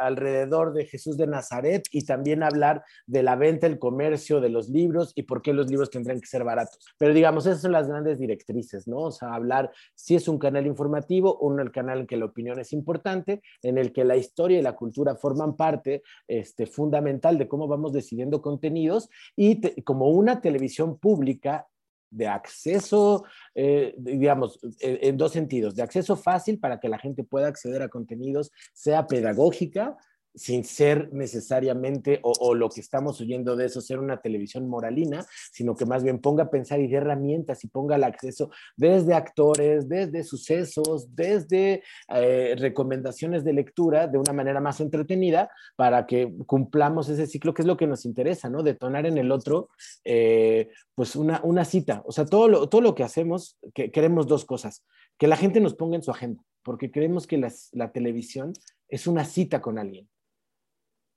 alrededor 0.00 0.72
de 0.72 0.86
Jesús 0.86 1.16
de 1.16 1.28
Nazaret 1.28 1.84
y 1.92 2.04
también 2.04 2.42
hablar 2.42 2.82
de 3.06 3.22
la 3.22 3.36
venta, 3.36 3.68
el 3.68 3.78
comercio 3.78 4.40
de 4.40 4.48
los 4.48 4.68
libros 4.68 5.12
y 5.14 5.22
por 5.22 5.40
qué 5.40 5.52
los 5.52 5.70
libros 5.70 5.88
tendrán 5.88 6.20
que 6.20 6.26
ser 6.26 6.42
baratos. 6.42 6.80
Pero 6.98 7.14
digamos, 7.14 7.46
esas 7.46 7.62
son 7.62 7.70
las 7.70 7.86
grandes 7.86 8.18
directrices, 8.18 8.88
¿no? 8.88 8.98
O 8.98 9.12
sea, 9.12 9.34
hablar 9.34 9.70
si 9.94 10.16
es 10.16 10.26
un 10.26 10.40
canal 10.40 10.66
informativo, 10.66 11.38
un 11.38 11.60
el 11.60 11.70
canal 11.70 12.00
en 12.00 12.06
que 12.08 12.16
la 12.16 12.24
opinión 12.24 12.58
es 12.58 12.72
importante, 12.72 13.40
en 13.62 13.78
el 13.78 13.92
que 13.92 14.04
la 14.04 14.16
historia 14.16 14.58
y 14.58 14.62
la 14.62 14.74
cultura 14.74 15.14
forman 15.14 15.54
parte 15.54 16.02
este, 16.26 16.66
fundamental 16.66 17.38
de 17.38 17.46
cómo 17.46 17.68
vamos 17.68 17.92
decidiendo 17.92 18.42
contenidos 18.42 19.08
y 19.36 19.60
como 19.82 20.08
una 20.08 20.40
televisión 20.40 20.98
pública 20.98 21.68
de 22.16 22.26
acceso, 22.26 23.24
eh, 23.54 23.94
digamos, 23.98 24.58
en, 24.80 25.16
dos 25.16 25.32
sentidos, 25.32 25.74
de 25.74 25.82
acceso 25.82 26.16
fácil 26.16 26.58
para 26.58 26.80
que 26.80 26.88
la 26.88 26.98
gente 26.98 27.24
pueda 27.24 27.48
acceder 27.48 27.82
a 27.82 27.88
contenidos, 27.88 28.50
sea 28.72 29.06
pedagógica, 29.06 29.96
sin 30.36 30.64
ser 30.64 31.12
necesariamente 31.12 32.20
o, 32.22 32.54
lo 32.54 32.68
que 32.68 32.80
estamos 32.80 33.20
oyendo 33.20 33.56
de 33.56 33.66
eso 33.66 33.80
ser 33.80 33.98
una 33.98 34.20
televisión 34.20 34.68
moralina, 34.68 35.24
sino 35.50 35.74
que 35.74 35.86
más 35.86 36.04
bien 36.04 36.20
ponga 36.20 36.44
a 36.44 36.50
pensar 36.50 36.78
y 36.78 36.88
dé 36.88 36.98
herramientas 36.98 37.64
y 37.64 37.68
ponga 37.68 37.96
el 37.96 38.04
acceso 38.04 38.50
desde 38.76 39.14
actores, 39.14 39.88
desde 39.88 40.22
sucesos, 40.22 41.14
desde 41.14 41.82
eh, 42.14 42.54
recomendaciones 42.58 43.44
de 43.44 43.54
lectura 43.54 44.06
de 44.06 44.18
una 44.18 44.32
manera 44.34 44.60
más 44.60 44.80
entretenida 44.80 45.50
para 45.74 46.06
que 46.06 46.32
cumplamos 46.44 47.08
ese 47.08 47.26
ciclo 47.26 47.54
que 47.54 47.62
es 47.62 47.66
lo 47.66 47.78
que 47.78 47.86
nos 47.86 48.04
interesa, 48.04 48.50
¿no? 48.50 48.62
Detonar 48.62 49.06
en 49.06 49.16
el 49.16 49.32
otro, 49.32 49.70
eh, 50.04 50.68
pues 50.94 51.16
una, 51.16 51.40
una 51.44 51.64
cita. 51.64 52.02
O 52.04 52.12
sea, 52.12 52.26
todo 52.26 52.48
lo, 52.48 52.68
todo 52.68 52.82
lo 52.82 52.94
que 52.94 53.04
hacemos, 53.04 53.58
que 53.74 53.90
queremos 53.90 54.26
dos 54.26 54.44
cosas, 54.44 54.84
que 55.18 55.28
la 55.28 55.36
gente 55.36 55.60
nos 55.60 55.74
ponga 55.74 55.96
en 55.96 56.02
su 56.02 56.10
agenda, 56.10 56.42
porque 56.62 56.90
creemos 56.90 57.26
que 57.26 57.38
la 57.72 57.92
televisión 57.92 58.52
es 58.88 59.06
una 59.06 59.24
cita 59.24 59.62
con 59.62 59.78
alguien 59.78 60.06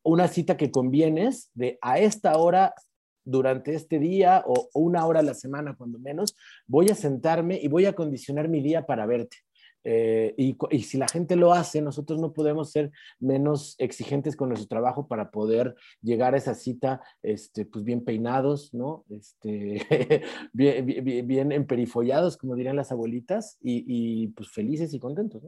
una 0.09 0.27
cita 0.27 0.57
que 0.57 0.71
convienes 0.71 1.49
de 1.53 1.77
a 1.81 1.99
esta 1.99 2.37
hora 2.37 2.73
durante 3.23 3.75
este 3.75 3.99
día 3.99 4.43
o, 4.45 4.69
una 4.73 5.05
hora 5.05 5.19
a 5.19 5.23
la 5.23 5.33
semana, 5.33 5.75
cuando 5.75 5.99
menos, 5.99 6.35
voy 6.67 6.89
a 6.89 6.95
sentarme 6.95 7.59
y 7.61 7.67
voy 7.67 7.85
a 7.85 7.93
condicionar 7.93 8.49
mi 8.49 8.61
día 8.61 8.85
para 8.85 9.05
verte. 9.05 9.37
Eh, 9.85 10.35
y, 10.37 10.83
si 10.83 10.97
la 10.97 11.07
gente 11.07 11.35
lo 11.35 11.53
hace, 11.53 11.81
nosotros 11.81 12.19
no 12.19 12.33
podemos 12.33 12.71
ser 12.71 12.91
menos 13.19 13.75
exigentes 13.77 14.35
con 14.35 14.49
nuestro 14.49 14.67
trabajo 14.67 15.07
para 15.07 15.31
poder 15.31 15.75
llegar 16.01 16.33
a 16.33 16.37
esa 16.37 16.53
cita, 16.53 17.01
este, 17.23 17.65
pues 17.65 17.85
bien 17.85 18.03
peinados, 18.03 18.73
¿no? 18.73 19.05
Este, 19.09 20.21
bien, 20.53 21.51
emperifollados, 21.51 22.35
como 22.35 22.55
dirían 22.55 22.75
las 22.75 22.91
abuelitas, 22.91 23.57
y, 23.61 23.85
y 23.87 24.27
pues 24.29 24.49
felices 24.49 24.93
y 24.93 24.99
contentos. 24.99 25.43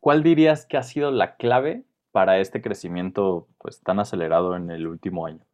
¿Cuál 0.00 0.22
dirías 0.22 0.66
que 0.66 0.76
ha 0.76 0.82
sido 0.82 1.10
la 1.10 1.36
clave 1.36 1.84
para 2.12 2.38
este 2.38 2.62
crecimiento 2.62 3.48
pues, 3.58 3.80
tan 3.80 3.98
acelerado 3.98 4.54
en 4.56 4.70
el 4.70 4.86
último 4.86 5.26
año? 5.26 5.44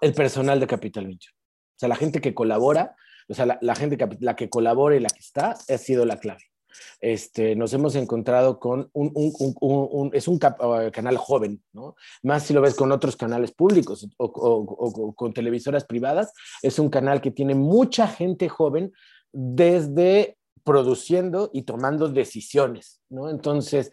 El 0.00 0.14
personal 0.14 0.60
de 0.60 0.66
Capital 0.66 1.06
21. 1.06 1.34
O 1.34 1.78
sea, 1.78 1.88
la 1.88 1.96
gente 1.96 2.20
que 2.20 2.34
colabora, 2.34 2.94
o 3.28 3.34
sea, 3.34 3.58
la, 3.60 3.74
gente 3.74 3.96
que, 3.96 4.08
la 4.20 4.36
que 4.36 4.48
colabora 4.48 4.94
y 4.94 5.00
la 5.00 5.08
que 5.08 5.20
está, 5.20 5.52
ha 5.52 5.78
sido 5.78 6.04
la 6.04 6.18
clave. 6.18 6.42
Este, 7.00 7.54
nos 7.56 7.72
hemos 7.72 7.94
encontrado 7.96 8.58
con 8.58 8.88
un, 8.92 9.10
un, 9.14 9.54
un, 9.60 10.10
es 10.14 10.28
un 10.28 10.36
uh, 10.36 10.90
canal 10.90 11.16
joven, 11.16 11.62
¿no? 11.72 11.96
Más 12.22 12.44
si 12.44 12.54
lo 12.54 12.60
ves 12.60 12.74
con 12.74 12.92
otros 12.92 13.16
canales 13.16 13.52
públicos 13.52 14.08
o, 14.16 14.24
o, 14.26 15.14
con 15.14 15.32
televisoras 15.32 15.84
privadas, 15.84 16.32
es 16.62 16.78
un 16.78 16.88
canal 16.88 17.20
que 17.20 17.30
tiene 17.30 17.54
mucha 17.54 18.06
gente 18.06 18.48
joven 18.48 18.92
desde 19.32 20.38
produciendo 20.64 21.50
y 21.52 21.62
tomando 21.62 22.08
decisiones, 22.08 23.02
¿no? 23.08 23.28
Entonces, 23.28 23.92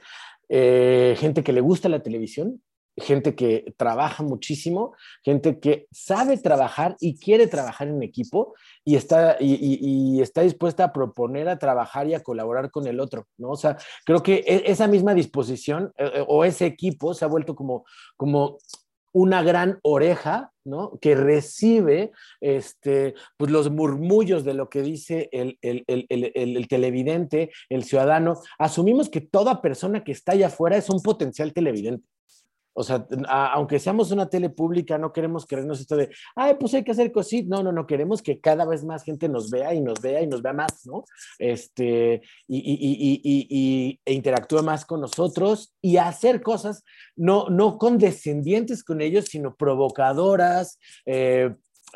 eh, 0.49 1.15
gente 1.17 1.43
que 1.43 1.53
le 1.53 1.61
gusta 1.61 1.89
la 1.89 2.01
televisión, 2.01 2.61
gente 2.99 3.35
que 3.35 3.73
trabaja 3.77 4.23
muchísimo, 4.23 4.93
gente 5.23 5.59
que 5.59 5.87
sabe 5.91 6.37
trabajar 6.37 6.95
y 6.99 7.17
quiere 7.17 7.47
trabajar 7.47 7.87
en 7.87 8.03
equipo 8.03 8.53
y 8.83 8.95
está, 8.95 9.37
y, 9.39 10.21
está 10.21 10.41
dispuesta 10.41 10.85
a 10.85 10.93
proponer, 10.93 11.49
a 11.49 11.59
trabajar 11.59 12.07
y 12.07 12.13
a 12.13 12.23
colaborar 12.23 12.71
con 12.71 12.87
el 12.87 12.99
otro, 12.99 13.27
¿no? 13.37 13.51
O 13.51 13.55
sea, 13.55 13.77
creo 14.05 14.21
que 14.21 14.43
e, 14.45 14.63
esa 14.65 14.87
misma 14.87 15.13
disposición 15.13 15.93
eh, 15.97 16.11
eh, 16.15 16.25
o 16.27 16.43
ese 16.43 16.65
equipo 16.65 17.13
se 17.13 17.25
ha 17.25 17.27
vuelto 17.27 17.55
como, 17.55 17.85
como 18.17 18.57
una 19.11 19.43
gran 19.43 19.79
oreja, 19.81 20.51
¿no? 20.63 20.97
Que 21.01 21.15
recibe 21.15 22.11
este, 22.41 23.15
pues 23.37 23.51
los 23.51 23.71
murmullos 23.71 24.43
de 24.43 24.53
lo 24.53 24.69
que 24.69 24.81
dice 24.81 25.29
el, 25.31 25.57
el, 25.61 26.67
televidente, 26.67 27.51
el 27.69 27.83
ciudadano. 27.83 28.41
Asumimos 28.57 29.09
que 29.09 29.21
toda 29.21 29.61
persona 29.61 30.03
que 30.03 30.11
está 30.11 30.33
allá 30.33 30.47
afuera 30.47 30.77
es 30.77 30.89
un 30.89 31.01
potencial 31.01 31.53
televidente. 31.53 32.07
O 32.79 32.83
sea, 32.83 33.05
aunque 33.27 33.77
seamos 33.77 34.09
una 34.11 34.29
tele 34.29 34.49
pública, 34.49 34.97
no 34.97 35.11
queremos 35.11 35.45
creernos 35.45 35.81
esto 35.81 35.97
de, 35.97 36.09
ay, 36.33 36.55
pues 36.57 36.73
hay 36.73 36.85
que 36.85 36.91
hacer 36.91 37.11
cositas. 37.11 37.49
No, 37.49 37.61
no, 37.61 37.73
no, 37.73 37.85
queremos 37.85 38.21
que 38.21 38.39
cada 38.39 38.65
vez 38.65 38.85
más 38.85 39.03
gente 39.03 39.27
nos 39.27 39.49
vea 39.49 39.73
y 39.73 39.81
nos 39.81 39.99
vea 39.99 40.21
y 40.21 40.27
nos 40.27 40.41
vea 40.41 40.53
más, 40.53 40.85
¿no? 40.85 41.03
Este, 41.39 42.21
y, 42.47 42.57
y, 42.57 43.21
y, 43.21 43.47
y 43.49 43.99
e 44.05 44.13
interactúe 44.13 44.63
más 44.63 44.85
con 44.85 45.01
nosotros 45.01 45.75
y 45.81 45.97
hacer 45.97 46.41
cosas 46.41 46.85
no, 47.17 47.49
no 47.49 47.77
condescendientes 47.77 48.85
con 48.85 49.01
ellos, 49.01 49.25
sino 49.25 49.55
provocadoras, 49.57 50.79
eh, 51.05 51.53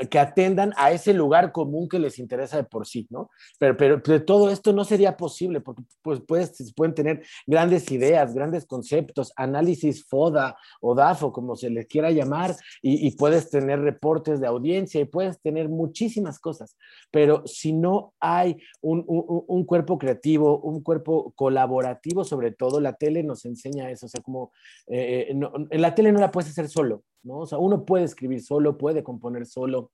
que 0.10 0.20
atendan 0.20 0.74
a 0.78 0.92
ese 0.92 1.14
lugar 1.14 1.52
común 1.52 1.88
que 1.88 2.00
les 2.00 2.20
interesa 2.20 2.58
de 2.58 2.64
por 2.64 2.88
sí, 2.88 3.08
¿no? 3.10 3.30
Pero, 3.60 3.78
pero, 3.78 4.26
todo 4.26 4.50
esto 4.50 4.74
no 4.74 4.84
sería 4.84 5.18
posible 5.18 5.62
porque 5.62 5.84
pues, 6.02 6.22
puedes, 6.22 6.74
pueden 6.74 6.94
tener 6.94 7.24
grandes 7.46 7.92
ideas, 7.92 8.34
grandes 8.34 8.66
conceptos, 8.66 9.34
análisis 9.36 10.06
FODA 10.06 10.56
o 10.82 10.96
DAFO, 10.96 11.32
como 11.32 11.56
se 11.56 11.70
les 11.70 11.88
quiera 11.88 12.12
llamar, 12.12 12.56
y, 12.82 13.12
puedes 13.16 13.50
tener 13.50 13.80
reportes 13.80 14.40
de 14.40 14.48
audiencia 14.48 15.00
y 15.00 15.06
puedes 15.06 15.40
tener 15.40 15.70
muchísimas 15.70 16.40
cosas, 16.40 16.76
pero 17.12 17.46
si 17.46 17.74
no 17.74 18.14
hay 18.20 18.58
un, 18.82 19.04
un, 19.08 19.66
cuerpo 19.66 19.98
creativo, 19.98 20.60
un 20.60 20.82
cuerpo 20.82 21.32
colaborativo, 21.36 22.24
sobre 22.24 22.52
todo, 22.52 22.80
la 22.80 22.94
tele 22.94 23.24
nos 23.24 23.46
enseña 23.46 23.90
eso, 23.92 24.08
o 24.08 24.10
sea, 24.10 24.22
como 24.22 24.52
eh, 24.88 25.28
eh, 25.30 25.68
en 25.70 25.82
la 25.82 25.96
tele 25.96 26.12
no 26.12 26.20
la 26.20 26.32
puedes 26.32 26.50
hacer 26.50 26.68
solo, 26.68 27.04
¿no? 27.24 27.39
O 27.39 27.46
sea, 27.46 27.58
uno 27.58 27.86
puede 27.86 28.06
escribir 28.06 28.42
solo, 28.42 28.77
puede 28.77 29.03
componer 29.03 29.46
solo. 29.46 29.92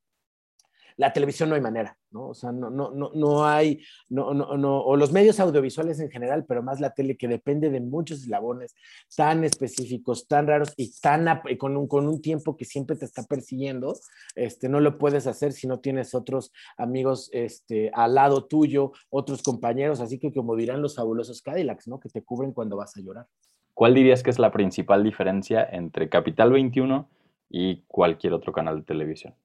La 0.98 1.14
televisión 1.14 1.48
no 1.48 1.56
hay 1.56 1.62
manera, 1.62 1.98
¿no? 2.12 2.28
O 2.28 2.34
sea, 2.34 2.52
no, 2.52 2.70
no, 2.70 2.92
no, 2.92 3.12
no 3.14 3.46
hay, 3.46 3.82
no, 4.10 4.34
no, 4.34 4.58
no, 4.58 4.82
o 4.82 4.98
los 4.98 5.14
medios 5.14 5.40
audiovisuales 5.40 6.02
en 6.02 6.12
general, 6.12 6.44
pero 6.46 6.62
más 6.62 6.82
la 6.82 6.94
tele 6.94 7.16
que 7.16 7.30
depende 7.30 7.70
de 7.70 7.80
muchos 7.80 8.24
eslabones 8.24 8.76
tan 9.16 9.46
específicos, 9.46 10.28
tan 10.28 10.48
raros 10.48 10.74
y 10.76 10.92
tan 11.00 11.26
con 11.58 11.78
un, 11.78 11.88
con 11.88 12.06
un 12.06 12.22
tiempo 12.22 12.58
que 12.58 12.66
siempre 12.66 12.98
te 12.98 13.06
está 13.06 13.24
persiguiendo, 13.24 13.96
este, 14.36 14.68
no 14.68 14.82
lo 14.82 14.98
puedes 14.98 15.26
hacer 15.26 15.54
si 15.54 15.68
no 15.68 15.80
tienes 15.80 16.14
otros 16.14 16.52
amigos 16.76 17.30
este, 17.32 17.92
al 17.94 18.16
lado 18.16 18.44
tuyo, 18.44 18.92
otros 19.10 19.42
compañeros, 19.42 20.02
así 20.02 20.20
que 20.20 20.34
como 20.34 20.58
dirán 20.58 20.82
los 20.82 20.98
fabulosos 20.98 21.42
Cadillacs, 21.42 21.88
¿no? 21.88 22.02
Que 22.02 22.10
te 22.10 22.24
cubren 22.24 22.52
cuando 22.52 22.76
vas 22.76 22.98
a 22.98 23.00
llorar. 23.00 23.26
¿Cuál 23.74 23.94
dirías 23.94 24.22
que 24.22 24.32
es 24.32 24.40
la 24.40 24.52
principal 24.52 25.06
diferencia 25.06 25.66
entre 25.72 26.10
Capital 26.10 26.52
21 26.52 27.08
y 27.50 27.84
cualquier 27.88 28.34
otro 28.34 28.54
canal 28.54 28.80
de 28.80 28.86
televisión. 28.86 29.36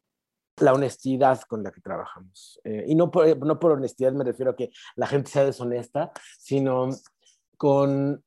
La 0.60 0.72
honestidad 0.72 1.40
con 1.48 1.64
la 1.64 1.72
que 1.72 1.80
trabajamos. 1.80 2.60
Eh, 2.62 2.84
y 2.86 2.94
no 2.94 3.10
por, 3.10 3.36
no 3.44 3.58
por 3.58 3.72
honestidad 3.72 4.12
me 4.12 4.24
refiero 4.24 4.52
a 4.52 4.56
que 4.56 4.70
la 4.94 5.06
gente 5.06 5.30
sea 5.30 5.44
deshonesta, 5.44 6.12
sino 6.38 6.90
con 7.56 8.22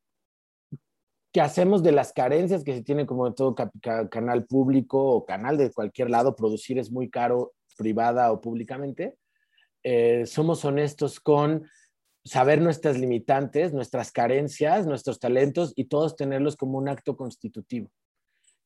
que 1.32 1.42
hacemos 1.42 1.84
de 1.84 1.92
las 1.92 2.14
carencias 2.14 2.64
que 2.64 2.74
se 2.74 2.84
tienen 2.84 3.06
como 3.06 3.28
en 3.28 3.36
todo 3.36 3.54
canal 3.54 4.46
público 4.46 5.00
o 5.00 5.26
canal 5.26 5.58
de 5.58 5.72
cualquier 5.72 6.10
lado, 6.10 6.36
producir 6.36 6.80
es 6.80 6.92
muy 6.92 7.10
caro, 7.10 7.54
privada 7.78 8.32
o 8.32 8.42
públicamente. 8.42 9.18
Eh, 9.84 10.26
somos 10.26 10.66
honestos 10.66 11.20
con 11.20 11.70
saber 12.26 12.62
nuestras 12.62 12.98
limitantes, 12.98 13.72
nuestras 13.72 14.12
carencias, 14.12 14.86
nuestros 14.88 15.20
talentos 15.20 15.74
y 15.76 15.86
todos 15.86 16.16
tenerlos 16.16 16.58
como 16.58 16.78
un 16.78 16.90
acto 16.90 17.16
constitutivo 17.16 17.90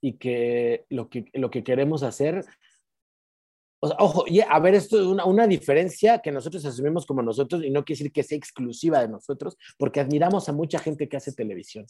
y 0.01 0.13
que 0.13 0.85
lo 0.89 1.09
que, 1.09 1.25
lo 1.33 1.49
que 1.49 1.63
queremos 1.63 2.03
hacer 2.03 2.45
ojo, 3.81 4.25
y 4.27 4.41
a 4.41 4.59
ver, 4.59 4.75
esto 4.75 4.99
es 4.99 5.05
una, 5.05 5.25
una, 5.25 5.47
diferencia 5.47 6.19
que 6.19 6.31
nosotros 6.31 6.63
asumimos 6.65 7.05
como 7.05 7.21
nosotros 7.21 7.63
y 7.63 7.71
no 7.71 7.83
quiere 7.83 7.97
decir 7.97 8.11
que 8.11 8.23
sea 8.23 8.37
exclusiva 8.37 8.99
de 8.99 9.07
nosotros, 9.07 9.57
porque 9.77 9.99
admiramos 9.99 10.47
a 10.49 10.53
mucha 10.53 10.79
gente 10.79 11.09
que 11.09 11.17
hace 11.17 11.33
televisión. 11.33 11.85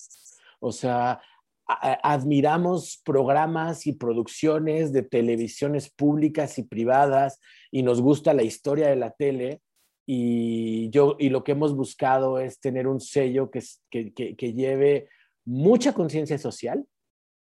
O 0.60 0.72
sea, 0.72 1.22
admiramos 1.66 3.02
programas 3.04 3.88
y 3.88 3.94
producciones 3.94 4.94
de 4.94 5.04
televisiones 5.04 5.90
públicas 5.90 6.58
y 6.58 6.64
privadas 6.64 7.40
y 7.72 7.84
nos 7.84 8.02
gusta 8.02 8.34
la 8.34 8.44
historia 8.44 8.88
de 8.88 8.96
la 8.96 9.12
tele. 9.12 9.62
Y, 10.06 10.90
yo, 10.90 11.16
y 11.20 11.30
lo 11.30 11.44
que 11.44 11.54
hemos 11.54 11.76
buscado 11.76 12.40
es 12.40 12.60
tener 12.60 12.88
un 12.88 13.00
sello 13.00 13.50
que, 13.52 13.62
que, 13.90 14.14
que, 14.14 14.36
que 14.36 14.54
lleve 14.54 15.10
mucha 15.46 15.94
conciencia 15.94 16.38
social, 16.38 16.86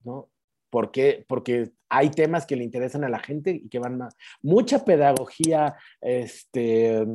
¿no? 0.04 0.30
Porque, 0.70 1.26
porque 1.28 1.72
hay 1.90 2.10
temas 2.10 2.46
que 2.46 2.56
le 2.56 2.64
interesan 2.64 3.04
a 3.04 3.10
la 3.10 3.20
gente 3.20 3.52
y 3.52 3.70
que 3.70 3.80
van 3.80 3.98
más. 3.98 4.16
Mucha 4.42 4.86
pedagogía 4.86 5.76
este, 6.02 7.06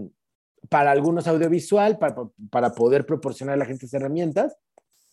para 0.68 0.90
algunos 0.90 1.26
audiovisual, 1.26 1.98
para, 1.98 2.16
para 2.50 2.72
poder 2.72 3.06
proporcionar 3.06 3.54
a 3.54 3.58
la 3.58 3.66
gente 3.66 3.86
herramientas. 3.92 4.56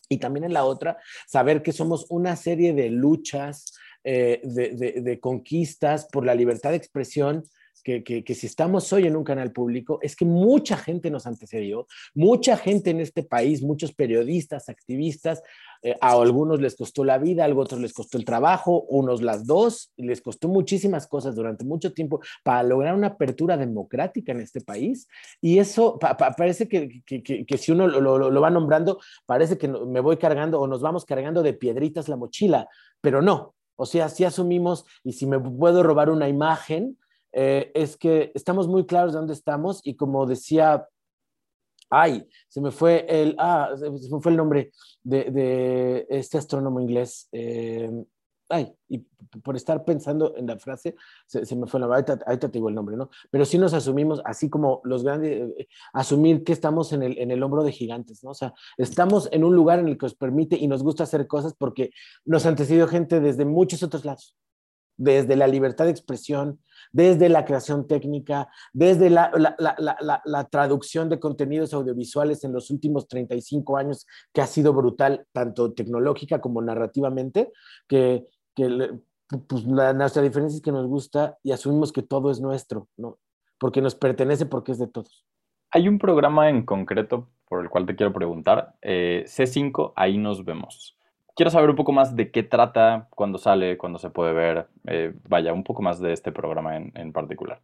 Y 0.09 0.17
también 0.17 0.43
en 0.43 0.53
la 0.53 0.65
otra, 0.65 0.97
saber 1.25 1.61
que 1.61 1.71
somos 1.71 2.05
una 2.09 2.35
serie 2.35 2.73
de 2.73 2.89
luchas, 2.89 3.73
eh, 4.03 4.41
de, 4.43 5.01
de, 5.01 5.19
conquistas 5.19 6.07
por 6.11 6.25
la 6.25 6.35
libertad 6.35 6.71
de 6.71 6.75
expresión 6.75 7.43
que, 7.83 8.23
si 8.35 8.45
estamos 8.45 8.91
hoy 8.93 9.07
en 9.07 9.15
un 9.15 9.23
canal 9.23 9.51
público 9.51 9.99
es 10.01 10.15
que 10.15 10.25
mucha 10.25 10.77
gente 10.77 11.09
nos 11.09 11.25
antecedió, 11.25 11.87
mucha 12.13 12.57
gente 12.57 12.91
en 12.91 12.99
este 12.99 13.23
país, 13.23 13.61
muchos 13.61 13.93
periodistas, 13.93 14.69
activistas, 14.69 15.41
eh, 15.83 15.97
a 15.99 16.11
algunos 16.11 16.61
les 16.61 16.75
costó 16.75 17.03
la 17.03 17.17
vida, 17.17 17.45
a 17.45 17.55
otros 17.55 17.81
les 17.81 17.93
costó 17.93 18.17
el 18.17 18.25
trabajo, 18.25 18.83
unos 18.89 19.21
las 19.21 19.45
dos, 19.45 19.91
les 19.97 20.21
costó 20.21 20.47
muchísimas 20.47 21.07
cosas 21.07 21.35
durante 21.35 21.65
mucho 21.65 21.91
tiempo 21.91 22.21
para 22.43 22.63
lograr 22.63 22.93
una 22.93 23.07
apertura 23.07 23.57
democrática 23.57 24.31
en 24.31 24.41
este 24.41 24.61
país. 24.61 25.07
Y 25.41 25.57
eso 25.57 25.97
parece 26.37 26.67
que, 26.67 27.01
que, 27.05 27.57
si 27.57 27.71
uno 27.71 27.87
lo, 27.87 28.29
lo, 28.29 28.41
va 28.41 28.49
nombrando, 28.49 28.99
parece 29.25 29.57
que 29.57 29.67
me 29.67 29.99
voy 29.99 30.17
cargando 30.17 30.59
o 30.59 30.67
nos 30.67 30.81
vamos 30.81 31.05
cargando 31.05 31.41
de 31.41 31.53
piedritas 31.53 32.07
la 32.07 32.17
mochila, 32.17 32.67
pero 33.01 33.21
no. 33.21 33.55
O 33.75 33.87
sea, 33.87 34.09
si 34.09 34.23
asumimos, 34.23 34.85
y 35.03 35.13
si 35.13 35.25
me 35.25 35.39
puedo 35.39 35.81
robar 35.81 36.11
una 36.11 36.29
imagen, 36.29 36.99
eh, 37.33 37.71
es 37.73 37.97
que 37.97 38.31
estamos 38.35 38.67
muy 38.67 38.85
claros 38.85 39.13
de 39.13 39.19
dónde 39.19 39.33
estamos 39.33 39.81
y 39.83 39.95
como 39.95 40.25
decía, 40.25 40.87
ay, 41.89 42.27
se 42.47 42.61
me 42.61 42.71
fue 42.71 43.05
el, 43.07 43.35
ah, 43.37 43.73
se 43.75 43.89
me 43.89 44.21
fue 44.21 44.31
el 44.31 44.37
nombre 44.37 44.71
de, 45.03 46.07
este 46.09 46.37
astrónomo 46.37 46.79
inglés. 46.79 47.27
Eh, 47.31 47.91
ay, 48.49 48.73
y 48.89 48.99
por 49.43 49.55
estar 49.55 49.83
pensando 49.85 50.35
en 50.35 50.47
la 50.47 50.57
frase, 50.59 50.95
se, 51.25 51.55
me 51.55 51.67
fue 51.67 51.79
la 51.79 51.85
ahorita, 51.85 52.19
ahorita 52.25 52.49
te 52.49 52.57
digo 52.57 52.69
el 52.69 52.75
nombre, 52.75 52.97
¿no? 52.97 53.09
Pero 53.29 53.45
sí 53.45 53.57
nos 53.57 53.73
asumimos, 53.73 54.21
así 54.25 54.49
como 54.49 54.81
los 54.83 55.03
grandes, 55.03 55.51
eh, 55.57 55.67
asumir 55.93 56.43
que 56.43 56.51
estamos 56.51 56.91
en 56.93 57.03
el, 57.03 57.17
en 57.17 57.31
el 57.31 57.41
hombro 57.43 57.63
de 57.63 57.71
gigantes, 57.71 58.23
¿no? 58.23 58.31
O 58.31 58.35
sea, 58.35 58.53
estamos 58.77 59.29
en 59.31 59.43
un 59.43 59.55
lugar 59.55 59.79
en 59.79 59.87
el 59.87 59.97
que 59.97 60.05
nos 60.05 60.15
permite 60.15 60.57
y 60.57 60.67
nos 60.67 60.83
gusta 60.83 61.03
hacer 61.03 61.27
cosas 61.27 61.53
porque 61.57 61.91
nos 62.25 62.45
han 62.45 62.51
antecedido 62.51 62.87
gente 62.87 63.19
desde 63.19 63.45
muchos 63.45 63.83
otros 63.83 64.05
lados 64.05 64.35
desde 65.01 65.35
la 65.35 65.47
libertad 65.47 65.85
de 65.85 65.91
expresión, 65.91 66.59
desde 66.91 67.27
la 67.27 67.43
creación 67.43 67.87
técnica, 67.87 68.49
desde 68.71 69.09
la, 69.09 69.31
traducción 70.51 71.09
de 71.09 71.19
contenidos 71.19 71.73
audiovisuales 71.73 72.43
en 72.43 72.53
los 72.53 72.69
últimos 72.69 73.07
35 73.07 73.77
años, 73.77 74.05
que 74.31 74.41
ha 74.41 74.45
sido 74.45 74.73
brutal, 74.73 75.25
tanto 75.31 75.73
tecnológica 75.73 76.39
como 76.39 76.61
narrativamente, 76.61 77.51
que, 77.87 78.27
pues, 78.55 79.65
nuestra 79.65 80.21
diferencia 80.21 80.57
es 80.57 80.61
que 80.61 80.71
nos 80.71 80.85
gusta 80.85 81.35
y 81.41 81.51
asumimos 81.51 81.91
que 81.91 82.03
todo 82.03 82.29
es 82.29 82.39
nuestro, 82.39 82.87
¿no? 82.95 83.17
Porque 83.57 83.81
nos 83.81 83.95
pertenece, 83.95 84.45
porque 84.45 84.73
es 84.73 84.77
de 84.77 84.87
todos. 84.87 85.25
Hay 85.71 85.87
un 85.87 85.97
programa 85.97 86.47
en 86.47 86.63
concreto 86.63 87.27
por 87.49 87.63
el 87.63 87.71
cual 87.71 87.87
te 87.87 87.95
quiero 87.95 88.13
preguntar, 88.13 88.75
eh, 88.83 89.23
C5, 89.25 89.93
ahí 89.95 90.19
nos 90.19 90.45
vemos 90.45 90.95
quiero 91.41 91.49
saber 91.49 91.71
un 91.71 91.75
poco 91.75 91.91
más 91.91 92.15
de 92.15 92.29
qué 92.29 92.43
trata, 92.43 93.07
cuándo 93.15 93.39
sale, 93.39 93.75
cuándo 93.75 93.97
se 93.97 94.11
puede 94.11 94.31
ver. 94.31 94.67
Eh, 94.85 95.11
vaya, 95.27 95.53
un 95.53 95.63
poco 95.63 95.81
más 95.81 95.99
de 95.99 96.13
este 96.13 96.31
programa 96.31 96.77
en, 96.77 97.11
particular. 97.11 97.59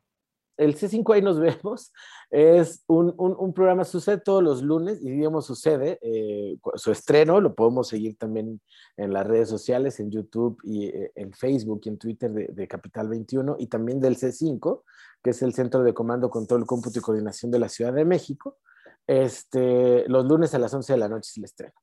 El 0.57 0.75
C5 0.75 1.13
ahí 1.13 1.21
nos 1.21 1.39
vemos. 1.63 1.93
Es 2.31 2.83
un, 2.87 3.13
un, 3.15 3.53
programa, 3.53 3.83
sucede 3.83 4.17
todos 4.17 4.41
los 4.41 4.63
lunes 4.63 4.99
y 5.03 5.11
digamos 5.11 5.45
sucede. 5.45 5.99
Eh, 6.01 6.57
su 6.73 6.91
estreno 6.91 7.39
lo 7.39 7.53
podemos 7.53 7.87
seguir 7.87 8.17
también 8.17 8.59
en 8.97 9.13
las 9.13 9.27
redes 9.27 9.47
sociales, 9.47 9.99
en 9.99 10.09
YouTube 10.09 10.57
y 10.63 10.87
eh, 10.87 11.11
en 11.13 11.31
Facebook 11.33 11.81
y 11.83 11.89
en 11.89 11.99
Twitter 11.99 12.31
de, 12.31 12.47
de, 12.47 12.67
Capital 12.67 13.07
21 13.07 13.57
y 13.59 13.67
también 13.67 13.99
del 13.99 14.17
C5, 14.17 14.81
que 15.21 15.29
es 15.29 15.41
el 15.43 15.53
Centro 15.53 15.83
de 15.83 15.93
Comando, 15.93 16.31
Control, 16.31 16.65
Cómputo 16.65 16.97
y 16.97 17.01
Coordinación 17.03 17.51
de 17.51 17.59
la 17.59 17.69
Ciudad 17.69 17.93
de 17.93 18.05
México. 18.05 18.57
Este, 19.05 20.09
los 20.09 20.25
lunes 20.25 20.55
a 20.55 20.57
las 20.57 20.73
11 20.73 20.93
de 20.93 20.97
la 20.97 21.09
noche 21.09 21.29
es 21.29 21.37
el 21.37 21.43
estreno. 21.43 21.73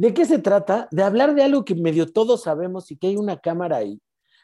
¿De 0.00 0.14
qué 0.14 0.24
se 0.24 0.38
trata? 0.38 0.88
De 0.92 1.02
hablar 1.02 1.34
de 1.34 1.42
algo 1.42 1.62
que 1.62 1.74
medio 1.74 2.10
todos 2.10 2.44
sabemos 2.44 2.90
y 2.90 2.96
que 2.96 3.08
hay 3.08 3.16
una 3.18 3.38
cámara 3.38 3.76
ahí, 3.76 4.00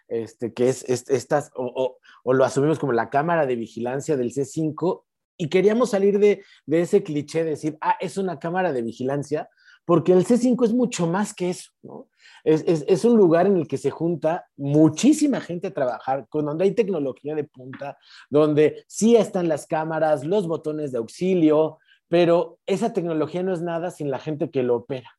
este, 0.07 0.53
que 0.53 0.69
es, 0.69 0.85
estas, 0.87 1.51
o, 1.55 1.97
lo 2.27 2.45
asumimos 2.45 2.79
como 2.79 2.93
la 2.93 3.09
cámara 3.09 3.47
de 3.47 3.57
vigilancia 3.57 4.19
del 4.19 4.35
C5, 4.35 5.05
y 5.39 5.49
queríamos 5.49 5.89
salir 5.89 6.19
de, 6.19 6.43
ese 6.67 7.03
cliché 7.03 7.43
de 7.43 7.51
decir, 7.53 7.79
ah, 7.81 7.97
es 8.01 8.19
una 8.19 8.39
cámara 8.39 8.75
de 8.75 8.83
vigilancia, 8.83 9.49
porque 9.87 10.13
el 10.13 10.27
C5 10.27 10.63
es 10.67 10.75
mucho 10.75 11.07
más 11.07 11.33
que 11.33 11.49
eso, 11.49 11.71
¿no? 11.83 12.11
Es, 12.45 13.07
un 13.07 13.17
lugar 13.17 13.47
en 13.47 13.57
el 13.57 13.67
que 13.67 13.79
se 13.79 13.91
junta 13.91 14.47
muchísima 14.59 15.41
gente 15.41 15.69
a 15.69 15.75
trabajar, 15.75 16.29
con 16.29 16.45
donde 16.45 16.65
hay 16.65 16.73
tecnología 16.73 17.35
de 17.35 17.45
punta, 17.45 17.97
donde 18.29 18.85
sí 18.89 19.17
están 19.17 19.49
las 19.49 19.67
cámaras, 19.67 20.23
los 20.23 20.47
botones 20.47 20.93
de 20.93 20.99
auxilio, 20.99 21.79
pero 22.09 22.59
esa 22.67 22.93
tecnología 22.93 23.43
no 23.43 23.55
es 23.55 23.63
nada 23.63 23.91
sin 23.91 24.11
la 24.11 24.19
gente 24.19 24.51
que 24.51 24.63
lo 24.63 24.77
opera. 24.77 25.16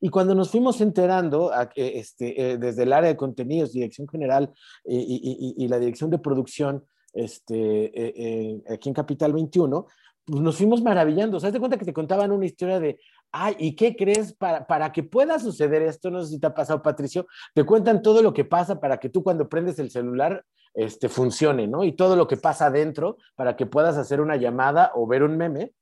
Y 0.00 0.08
cuando 0.08 0.34
nos 0.34 0.50
fuimos 0.50 0.80
enterando 0.80 1.50
este, 1.74 2.52
eh, 2.52 2.58
desde 2.58 2.82
el 2.82 2.92
área 2.92 3.08
de 3.08 3.16
contenidos, 3.16 3.72
dirección 3.72 4.08
general 4.08 4.52
y, 4.84 5.66
la 5.68 5.78
dirección 5.78 6.10
de 6.10 6.18
producción 6.18 6.84
este, 7.12 7.84
eh, 7.86 8.14
eh, 8.16 8.62
aquí 8.70 8.88
en 8.88 8.94
Capital 8.94 9.32
21, 9.32 9.86
pues 10.24 10.42
nos 10.42 10.56
fuimos 10.56 10.82
maravillando. 10.82 11.40
¿Sabes 11.40 11.54
de 11.54 11.60
cuenta 11.60 11.78
que 11.78 11.84
te 11.84 11.92
contaban 11.92 12.30
una 12.30 12.46
historia 12.46 12.78
de, 12.78 13.00
ay, 13.32 13.56
¿y 13.58 13.74
qué 13.74 13.96
crees? 13.96 14.34
Para, 14.34 14.66
para 14.66 14.92
que 14.92 15.02
pueda 15.02 15.38
suceder 15.38 15.82
esto, 15.82 16.10
no 16.10 16.22
sé 16.22 16.34
si 16.34 16.40
te 16.40 16.46
ha 16.46 16.54
pasado, 16.54 16.82
Patricio, 16.82 17.26
te 17.54 17.64
cuentan 17.64 18.02
todo 18.02 18.22
lo 18.22 18.32
que 18.34 18.44
pasa 18.44 18.78
para 18.80 18.98
que 18.98 19.08
tú 19.08 19.22
cuando 19.22 19.48
prendes 19.48 19.78
el 19.78 19.90
celular 19.90 20.44
este, 20.74 21.08
funcione, 21.08 21.66
¿no? 21.66 21.82
Y 21.82 21.92
todo 21.92 22.14
lo 22.14 22.28
que 22.28 22.36
pasa 22.36 22.66
adentro 22.66 23.16
para 23.34 23.56
que 23.56 23.66
puedas 23.66 23.96
hacer 23.96 24.20
una 24.20 24.36
llamada 24.36 24.92
o 24.94 25.06
ver 25.06 25.22
un 25.22 25.36
meme 25.36 25.72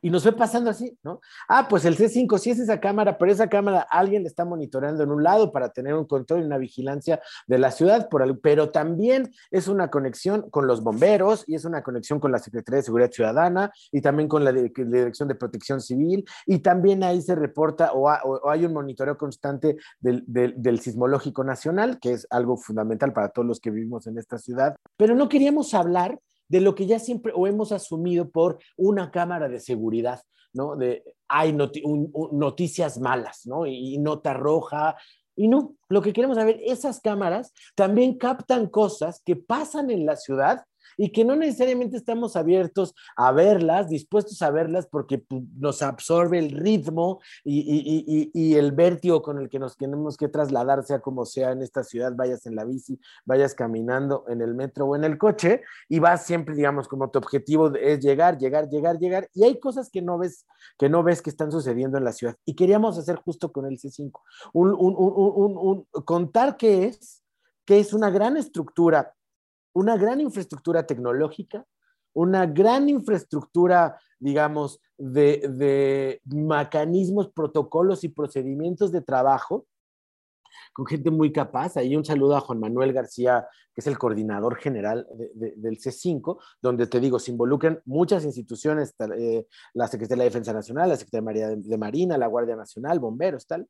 y 0.00 0.10
nos 0.10 0.22
fue 0.22 0.32
pasando 0.32 0.70
así, 0.70 0.98
¿no? 1.02 1.20
Ah, 1.48 1.66
pues 1.68 1.84
el 1.84 1.96
C5 1.96 2.38
sí 2.38 2.50
es 2.50 2.58
esa 2.58 2.80
cámara, 2.80 3.18
pero 3.18 3.32
esa 3.32 3.48
cámara 3.48 3.86
alguien 3.90 4.22
le 4.22 4.28
está 4.28 4.44
monitoreando 4.44 5.02
en 5.02 5.10
un 5.10 5.22
lado 5.22 5.52
para 5.52 5.70
tener 5.70 5.94
un 5.94 6.06
control 6.06 6.42
y 6.42 6.44
una 6.44 6.58
vigilancia 6.58 7.20
de 7.46 7.58
la 7.58 7.70
ciudad, 7.70 8.08
pero 8.42 8.70
también 8.70 9.32
es 9.50 9.68
una 9.68 9.90
conexión 9.90 10.50
con 10.50 10.66
los 10.66 10.82
bomberos 10.82 11.44
y 11.46 11.54
es 11.54 11.64
una 11.64 11.82
conexión 11.82 12.20
con 12.20 12.32
la 12.32 12.38
Secretaría 12.38 12.78
de 12.78 12.84
Seguridad 12.84 13.10
Ciudadana 13.10 13.72
y 13.90 14.00
también 14.00 14.28
con 14.28 14.44
la, 14.44 14.52
Dirección 14.52 15.28
de 15.28 15.34
Protección 15.34 15.80
Civil 15.80 16.24
y 16.46 16.58
también 16.58 17.02
ahí 17.02 17.20
se 17.22 17.34
reporta 17.34 17.92
o, 17.94 18.10
hay 18.48 18.64
un 18.64 18.72
monitoreo 18.72 19.16
constante 19.16 19.76
del, 20.00 20.24
del 20.26 20.80
sismológico 20.80 21.44
nacional, 21.44 21.98
que 22.00 22.12
es 22.12 22.26
algo 22.30 22.56
fundamental 22.56 23.12
para 23.12 23.28
todos 23.30 23.46
los 23.46 23.60
que 23.60 23.70
vivimos 23.70 24.06
en 24.06 24.18
esta 24.18 24.38
ciudad, 24.38 24.76
pero 24.96 25.14
no 25.14 25.28
queríamos 25.28 25.74
hablar 25.74 26.18
de 26.52 26.60
lo 26.60 26.74
que 26.74 26.84
ya 26.84 26.98
siempre 26.98 27.32
o 27.34 27.46
hemos 27.46 27.72
asumido 27.72 28.28
por 28.28 28.58
una 28.76 29.10
cámara 29.10 29.48
de 29.48 29.58
seguridad, 29.58 30.20
¿no? 30.52 30.76
De 30.76 31.02
hay 31.26 31.54
noticias 31.54 33.00
malas, 33.00 33.46
¿no? 33.46 33.64
Y, 33.64 33.94
y 33.94 33.98
nota 33.98 34.34
roja. 34.34 34.94
Y 35.34 35.48
no, 35.48 35.74
lo 35.88 36.02
que 36.02 36.12
queremos 36.12 36.36
saber, 36.36 36.60
esas 36.62 37.00
cámaras 37.00 37.54
también 37.74 38.18
captan 38.18 38.66
cosas 38.66 39.22
que 39.24 39.34
pasan 39.34 39.90
en 39.90 40.04
la 40.04 40.16
ciudad 40.16 40.66
y 40.96 41.10
que 41.10 41.24
no 41.24 41.36
necesariamente 41.36 41.96
estamos 41.96 42.36
abiertos 42.36 42.94
a 43.16 43.32
verlas, 43.32 43.88
dispuestos 43.88 44.42
a 44.42 44.50
verlas 44.50 44.86
porque 44.86 45.18
pues, 45.18 45.42
nos 45.56 45.82
absorbe 45.82 46.38
el 46.38 46.50
ritmo 46.50 47.20
y, 47.44 48.52
el 48.52 48.72
vértigo 48.72 49.22
con 49.22 49.38
el 49.38 49.48
que 49.48 49.58
nos 49.58 49.76
tenemos 49.76 50.16
que 50.16 50.28
trasladar, 50.28 50.84
sea 50.84 51.00
como 51.00 51.24
sea 51.24 51.52
en 51.52 51.62
esta 51.62 51.84
ciudad, 51.84 52.12
vayas 52.14 52.46
en 52.46 52.54
la 52.54 52.64
bici, 52.64 52.98
vayas 53.24 53.54
caminando 53.54 54.24
en 54.28 54.42
el 54.42 54.54
metro 54.54 54.86
o 54.86 54.96
en 54.96 55.04
el 55.04 55.18
coche 55.18 55.62
y 55.88 55.98
vas 55.98 56.26
siempre, 56.26 56.54
digamos, 56.54 56.88
como 56.88 57.10
tu 57.10 57.18
objetivo 57.18 57.74
es 57.74 58.00
llegar, 58.00 58.38
llegar, 58.38 58.68
llegar, 58.68 58.98
llegar 58.98 59.28
y 59.32 59.44
hay 59.44 59.58
cosas 59.58 59.90
que 59.90 60.02
no 60.02 60.18
ves 60.18 60.46
que 60.78 60.88
no 60.88 61.02
ves 61.02 61.22
que 61.22 61.30
están 61.30 61.50
sucediendo 61.50 61.98
en 61.98 62.04
la 62.04 62.12
ciudad. 62.12 62.36
Y 62.44 62.54
queríamos 62.54 62.98
hacer 62.98 63.16
justo 63.16 63.52
con 63.52 63.66
el 63.66 63.78
C5, 63.78 64.12
un, 64.52 65.86
contar 66.04 66.56
qué 66.56 66.86
es, 66.86 67.22
que 67.64 67.78
es 67.78 67.92
una 67.92 68.10
gran 68.10 68.36
estructura 68.36 69.14
una 69.74 69.96
gran 69.96 70.20
infraestructura 70.20 70.86
tecnológica, 70.86 71.64
una 72.14 72.46
gran 72.46 72.88
infraestructura, 72.88 73.98
digamos, 74.18 74.80
de, 74.98 76.20
mecanismos, 76.24 77.30
protocolos 77.32 78.04
y 78.04 78.08
procedimientos 78.08 78.92
de 78.92 79.00
trabajo 79.00 79.66
con 80.74 80.86
gente 80.86 81.10
muy 81.10 81.32
capaz. 81.32 81.76
Ahí 81.76 81.96
un 81.96 82.04
saludo 82.04 82.36
a 82.36 82.40
Juan 82.40 82.60
Manuel 82.60 82.92
García, 82.92 83.46
que 83.74 83.80
es 83.80 83.86
el 83.86 83.98
coordinador 83.98 84.56
general 84.56 85.06
del 85.34 85.78
C5, 85.78 86.38
donde 86.60 86.86
te 86.86 87.00
digo, 87.00 87.18
se 87.18 87.30
involucran 87.30 87.80
muchas 87.84 88.24
instituciones, 88.24 88.94
eh, 89.16 89.46
la 89.74 89.88
Secretaría 89.88 90.24
de 90.24 90.30
Defensa 90.30 90.52
Nacional, 90.52 90.90
la 90.90 90.96
Secretaría 90.96 91.48
de 91.48 91.78
Marina, 91.78 92.18
la 92.18 92.26
Guardia 92.26 92.56
Nacional, 92.56 93.00
bomberos, 93.00 93.46
tal. 93.46 93.66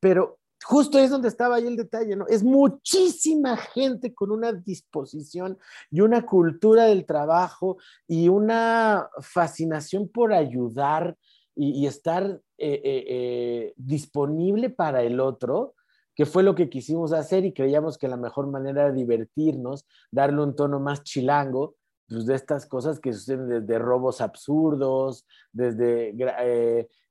Pero 0.00 0.38
justo 0.64 0.98
es 0.98 1.10
donde 1.10 1.28
estaba 1.28 1.56
ahí 1.56 1.66
el 1.66 1.76
detalle, 1.76 2.16
¿no? 2.16 2.26
Es 2.28 2.42
muchísima 2.42 3.56
gente 3.56 4.14
con 4.14 4.30
una 4.30 4.52
disposición 4.52 5.58
y 5.90 6.00
una 6.00 6.24
cultura 6.24 6.84
del 6.84 7.04
trabajo 7.04 7.76
y 8.08 8.28
una 8.28 9.08
fascinación 9.20 10.08
por 10.08 10.32
ayudar 10.32 11.16
y, 11.54 11.86
estar 11.86 12.24
eh, 12.58 12.80
eh, 12.84 13.04
eh, 13.08 13.74
disponible 13.76 14.68
para 14.68 15.02
el 15.02 15.20
otro, 15.20 15.74
que 16.14 16.26
fue 16.26 16.42
lo 16.42 16.54
que 16.54 16.68
quisimos 16.68 17.12
hacer 17.12 17.44
y 17.44 17.54
creíamos 17.54 17.96
que 17.96 18.08
la 18.08 18.18
mejor 18.18 18.46
manera 18.48 18.82
era 18.82 18.92
divertirnos, 18.92 19.86
darle 20.10 20.42
un 20.42 20.54
tono 20.54 20.80
más 20.80 21.02
chilango, 21.02 21.76
pues 22.08 22.26
de 22.26 22.34
estas 22.34 22.66
cosas 22.66 23.00
que 23.00 23.12
suceden 23.12 23.48
desde 23.48 23.78
robos 23.78 24.20
absurdos, 24.20 25.26
desde 25.52 26.14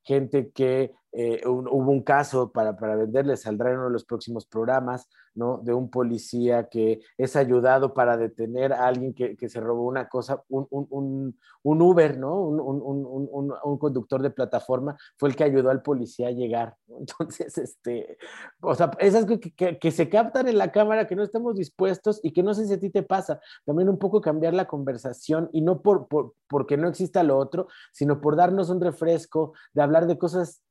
gente 0.02 0.50
que 0.52 0.92
eh, 1.18 1.40
hubo 1.46 1.90
un 1.90 2.02
caso 2.02 2.52
para, 2.52 2.76
para 2.76 2.94
venderles, 2.94 3.40
saldrá 3.40 3.70
en 3.70 3.76
uno 3.76 3.86
de 3.86 3.92
los 3.92 4.04
próximos 4.04 4.44
programas, 4.44 5.08
¿no? 5.34 5.62
De 5.64 5.72
un 5.72 5.88
policía 5.88 6.68
que 6.68 7.00
es 7.16 7.36
ayudado 7.36 7.94
para 7.94 8.18
detener 8.18 8.74
a 8.74 8.86
alguien 8.86 9.14
que, 9.14 9.34
que 9.34 9.48
se 9.48 9.58
robó 9.58 9.86
una 9.86 10.10
cosa, 10.10 10.42
un, 10.48 10.66
un, 10.68 11.38
un 11.62 11.82
Uber, 11.82 12.18
¿no? 12.18 12.38
Un, 12.42 13.78
conductor 13.78 14.20
de 14.20 14.28
plataforma 14.28 14.94
fue 15.16 15.30
el 15.30 15.36
que 15.36 15.44
ayudó 15.44 15.70
al 15.70 15.80
policía 15.80 16.28
a 16.28 16.32
llegar. 16.32 16.76
Entonces, 16.88 17.56
este, 17.56 18.18
o 18.60 18.74
sea, 18.74 18.90
esas 18.98 19.24
que, 19.24 19.40
que, 19.40 19.78
que, 19.78 19.90
se 19.90 20.10
captan 20.10 20.48
en 20.48 20.58
la 20.58 20.70
cámara, 20.70 21.06
que 21.06 21.16
no 21.16 21.22
estamos 21.22 21.56
dispuestos 21.56 22.20
y 22.22 22.34
que 22.34 22.42
no 22.42 22.52
sé 22.52 22.66
si 22.66 22.74
a 22.74 22.80
ti 22.80 22.90
te 22.90 23.02
pasa, 23.02 23.40
también 23.64 23.88
un 23.88 23.98
poco 23.98 24.20
cambiar 24.20 24.52
la 24.52 24.66
conversación 24.66 25.48
y 25.54 25.62
no 25.62 25.80
por, 25.80 26.08
por 26.08 26.34
porque 26.48 26.76
no 26.76 26.88
exista 26.88 27.22
lo 27.22 27.38
otro, 27.38 27.68
sino 27.92 28.20
por 28.20 28.36
darnos 28.36 28.70
un 28.70 28.80
refresco 28.80 29.52
de 29.72 29.82
hablar 29.82 30.06
de 30.06 30.18
cosas 30.18 30.62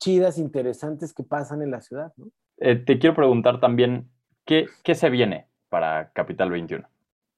chidas, 0.00 0.38
interesantes 0.38 1.12
que 1.12 1.22
pasan 1.22 1.62
en 1.62 1.70
la 1.70 1.80
ciudad. 1.80 2.12
¿no? 2.16 2.26
Eh, 2.56 2.76
te 2.76 2.98
quiero 2.98 3.14
preguntar 3.14 3.60
también, 3.60 4.10
¿qué, 4.44 4.66
¿qué 4.82 4.94
se 4.94 5.10
viene 5.10 5.48
para 5.68 6.10
Capital 6.12 6.50
21? 6.50 6.88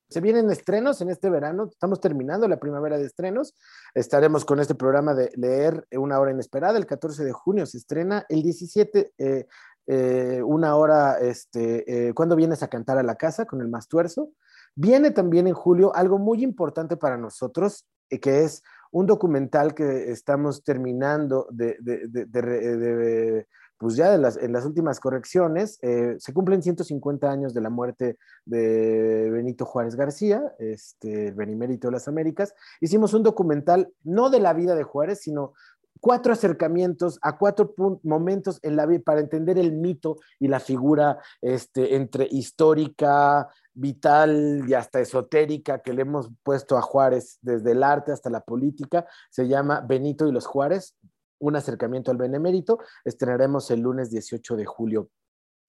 Se 0.09 0.21
vienen 0.21 0.51
estrenos 0.51 1.01
en 1.01 1.11
este 1.11 1.31
verano, 1.31 1.69
estamos 1.71 2.01
terminando 2.01 2.47
la 2.47 2.61
primavera 2.61 2.99
de 2.99 3.07
estrenos, 3.07 3.55
estaremos 3.95 4.45
con 4.45 4.61
este 4.61 4.75
programa 4.75 5.15
de 5.15 5.31
leer 5.37 5.87
una 5.93 6.21
hora 6.21 6.33
inesperada, 6.33 6.79
el 6.79 6.87
14 6.87 7.25
de 7.25 7.33
junio 7.33 7.65
se 7.67 7.79
estrena, 7.79 8.27
el 8.29 8.43
17, 8.43 9.13
eh, 9.17 9.47
eh, 9.87 10.43
una 10.45 10.77
hora, 10.77 11.19
este, 11.19 12.13
¿cuándo 12.15 12.37
vienes 12.37 12.63
a 12.63 12.69
cantar 12.69 12.99
a 12.99 13.03
la 13.03 13.17
casa 13.17 13.47
con 13.47 13.63
el 13.63 13.69
más 13.69 13.89
tuerzo? 13.89 14.31
Viene 14.75 15.13
también 15.13 15.47
en 15.47 15.55
julio 15.55 15.97
algo 15.97 16.19
muy 16.19 16.45
importante 16.45 16.99
para 16.99 17.17
nosotros, 17.17 17.87
que 18.09 18.45
es 18.45 18.63
un 18.93 19.07
documental 19.07 19.75
que 19.75 20.11
estamos 20.11 20.63
terminando 20.63 21.49
de, 21.51 23.47
pues 23.79 23.97
ya 23.97 24.15
en 24.15 24.23
las 24.53 24.65
últimas 24.65 25.01
correcciones, 25.01 25.79
eh, 25.83 26.15
se 26.19 26.33
cumplen 26.33 26.63
150 26.63 27.29
años 27.29 27.53
de 27.53 27.63
la 27.63 27.71
muerte 27.71 28.17
de 28.45 29.29
Benito 29.31 29.65
Juárez 29.65 29.97
García, 29.97 30.55
este, 30.59 31.29
el 31.29 31.35
Benimérito 31.35 31.89
de 31.89 31.93
las 31.93 32.07
Américas. 32.07 32.55
Hicimos 32.81 33.13
un 33.15 33.25
documental 33.25 33.93
no 34.05 34.31
de 34.31 34.41
la 34.41 34.53
vida 34.53 34.77
de 34.77 34.85
Juárez, 34.85 35.21
sino 35.23 35.55
cuatro 36.03 36.33
acercamientos 36.33 37.21
a 37.23 37.39
cuatro 37.39 37.75
momentos 38.03 38.59
en 38.63 38.75
la 38.75 38.87
vida 38.87 39.03
para 39.05 39.21
entender 39.21 39.57
el 39.57 39.71
mito 39.71 40.17
y 40.41 40.49
la 40.49 40.59
figura 40.59 41.21
este, 41.41 41.95
entre 41.95 42.27
histórica, 42.29 43.49
vital 43.73 44.65
y 44.67 44.75
hasta 44.75 44.99
esotérica 44.99 45.79
que 45.79 45.93
le 45.93 46.03
hemos 46.03 46.29
puesto 46.43 46.77
a 46.77 46.83
Juárez 46.83 47.39
desde 47.41 47.71
el 47.71 47.85
arte 47.85 48.11
hasta 48.11 48.31
la 48.31 48.41
política. 48.41 49.07
Se 49.31 49.47
llama 49.47 49.81
Benito 49.81 50.27
y 50.27 50.33
los 50.33 50.45
Juárez, 50.45 50.97
un 51.39 51.55
acercamiento 51.55 52.11
al 52.11 52.17
benemérito. 52.17 52.81
Estrenaremos 53.05 53.71
el 53.71 53.83
lunes 53.83 54.11
18 54.11 54.57
de 54.57 54.65
julio 54.65 55.09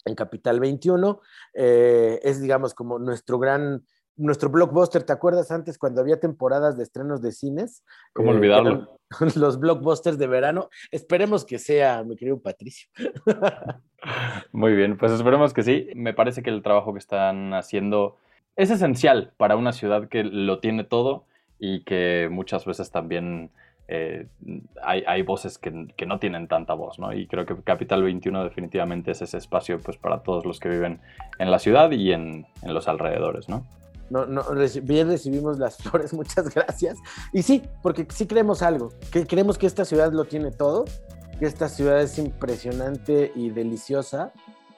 en 0.04 0.15
Capital 0.15 0.60
21. 0.60 1.22
Eh, 1.54 2.19
es, 2.24 2.41
digamos, 2.41 2.74
como 2.74 2.98
nuestro 2.98 3.38
gran 3.38 3.86
nuestro 4.15 4.49
blockbuster, 4.49 5.04
¿te 5.04 5.13
acuerdas 5.13 5.52
antes 5.52 5.78
cuando 5.78 6.02
había 6.02 6.19
temporadas 6.19 6.78
de 6.78 6.84
estrenos 6.84 7.21
de 7.21 7.32
cines? 7.32 7.84
¿Cómo 8.13 8.32
eh, 8.32 8.36
olvidarlo? 8.36 8.99
Los 9.36 9.60
blockbusters 9.60 10.17
de 10.17 10.28
verano. 10.28 10.69
Esperemos 10.91 11.45
que 11.45 11.60
sea, 11.60 12.04
mi 12.04 12.15
querido 12.15 12.39
Patricio. 12.39 12.89
Muy 14.52 14.76
bien, 14.76 14.97
pues 14.97 15.12
esperemos 15.12 15.54
que 15.54 15.63
sí. 15.63 15.88
Me 15.95 16.13
parece 16.13 16.43
que 16.43 16.49
el 16.49 16.62
trabajo 16.62 16.93
que 16.93 16.99
están 16.99 17.54
haciendo 17.54 18.17
es 18.56 18.69
esencial 18.69 19.34
para 19.38 19.56
una 19.56 19.73
ciudad 19.73 20.08
que 20.10 20.23
lo 20.23 20.60
tiene 20.60 20.84
todo 20.84 21.26
y 21.60 21.84
que 21.84 22.28
muchas 22.32 22.65
veces 22.65 22.91
también 22.91 23.52
eh, 23.88 24.28
hay, 24.82 25.21
voces 25.23 25.58
que, 25.58 25.71
no 26.06 26.19
tienen 26.19 26.47
tanta 26.47 26.73
voz, 26.73 26.99
¿no? 26.99 27.13
Y 27.13 27.28
creo 27.28 27.45
que 27.45 27.56
Capital 27.63 28.04
21 28.04 28.43
definitivamente 28.43 29.12
es 29.12 29.21
ese 29.21 29.38
espacio 29.38 29.80
pues, 29.80 29.97
para 29.97 30.23
todos 30.23 30.45
los 30.45 30.60
que 30.60 30.69
viven 30.69 30.99
en 31.39 31.52
la 31.52 31.60
ciudad 31.60 31.91
y 31.91 32.12
en, 32.12 32.45
en 32.62 32.73
los 32.73 32.88
alrededores, 32.88 33.49
¿no? 33.49 33.65
No, 34.13 34.28
no, 34.28 34.45
bien 34.84 35.08
recibimos 35.08 35.58
las 35.58 35.78
flores, 35.84 36.13
muchas 36.13 36.54
gracias. 36.54 36.99
Y 37.32 37.41
sí, 37.41 37.63
porque 37.82 38.06
sí 38.10 38.28
creemos 38.28 38.62
algo, 38.62 38.89
que 39.12 39.26
creemos 39.26 39.58
que 39.58 39.65
esta 39.65 39.86
ciudad 39.86 40.13
lo 40.13 40.26
tiene 40.26 40.52
todo, 40.52 40.86
que 41.39 41.45
esta 41.45 41.67
ciudad 41.67 41.99
es 41.99 42.19
impresionante 42.19 43.32
y 43.36 43.49
deliciosa 43.49 44.32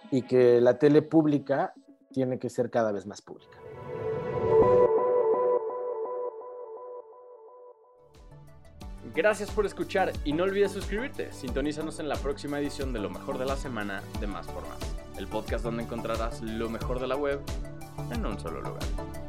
y 0.09 0.21
que 0.21 0.61
la 0.61 0.79
tele 0.79 1.01
pública 1.01 1.73
tiene 2.11 2.39
que 2.39 2.49
ser 2.49 2.69
cada 2.69 2.93
vez 2.93 3.05
más 3.05 3.21
pública. 3.21 3.59
Gracias 9.13 9.51
por 9.51 9.65
escuchar 9.65 10.13
y 10.23 10.33
no 10.33 10.43
olvides 10.43 10.71
suscribirte. 10.71 11.31
Sintonízanos 11.33 11.99
en 11.99 12.07
la 12.07 12.15
próxima 12.15 12.59
edición 12.59 12.93
de 12.93 12.99
Lo 12.99 13.09
mejor 13.09 13.37
de 13.37 13.45
la 13.45 13.55
semana 13.55 14.01
de 14.19 14.27
Más 14.27 14.45
por 14.47 14.63
Más, 14.67 14.95
el 15.17 15.27
podcast 15.27 15.63
donde 15.63 15.83
encontrarás 15.83 16.41
lo 16.41 16.69
mejor 16.69 16.99
de 16.99 17.07
la 17.07 17.15
web 17.15 17.41
en 18.11 18.25
un 18.25 18.39
solo 18.39 18.61
lugar. 18.61 19.24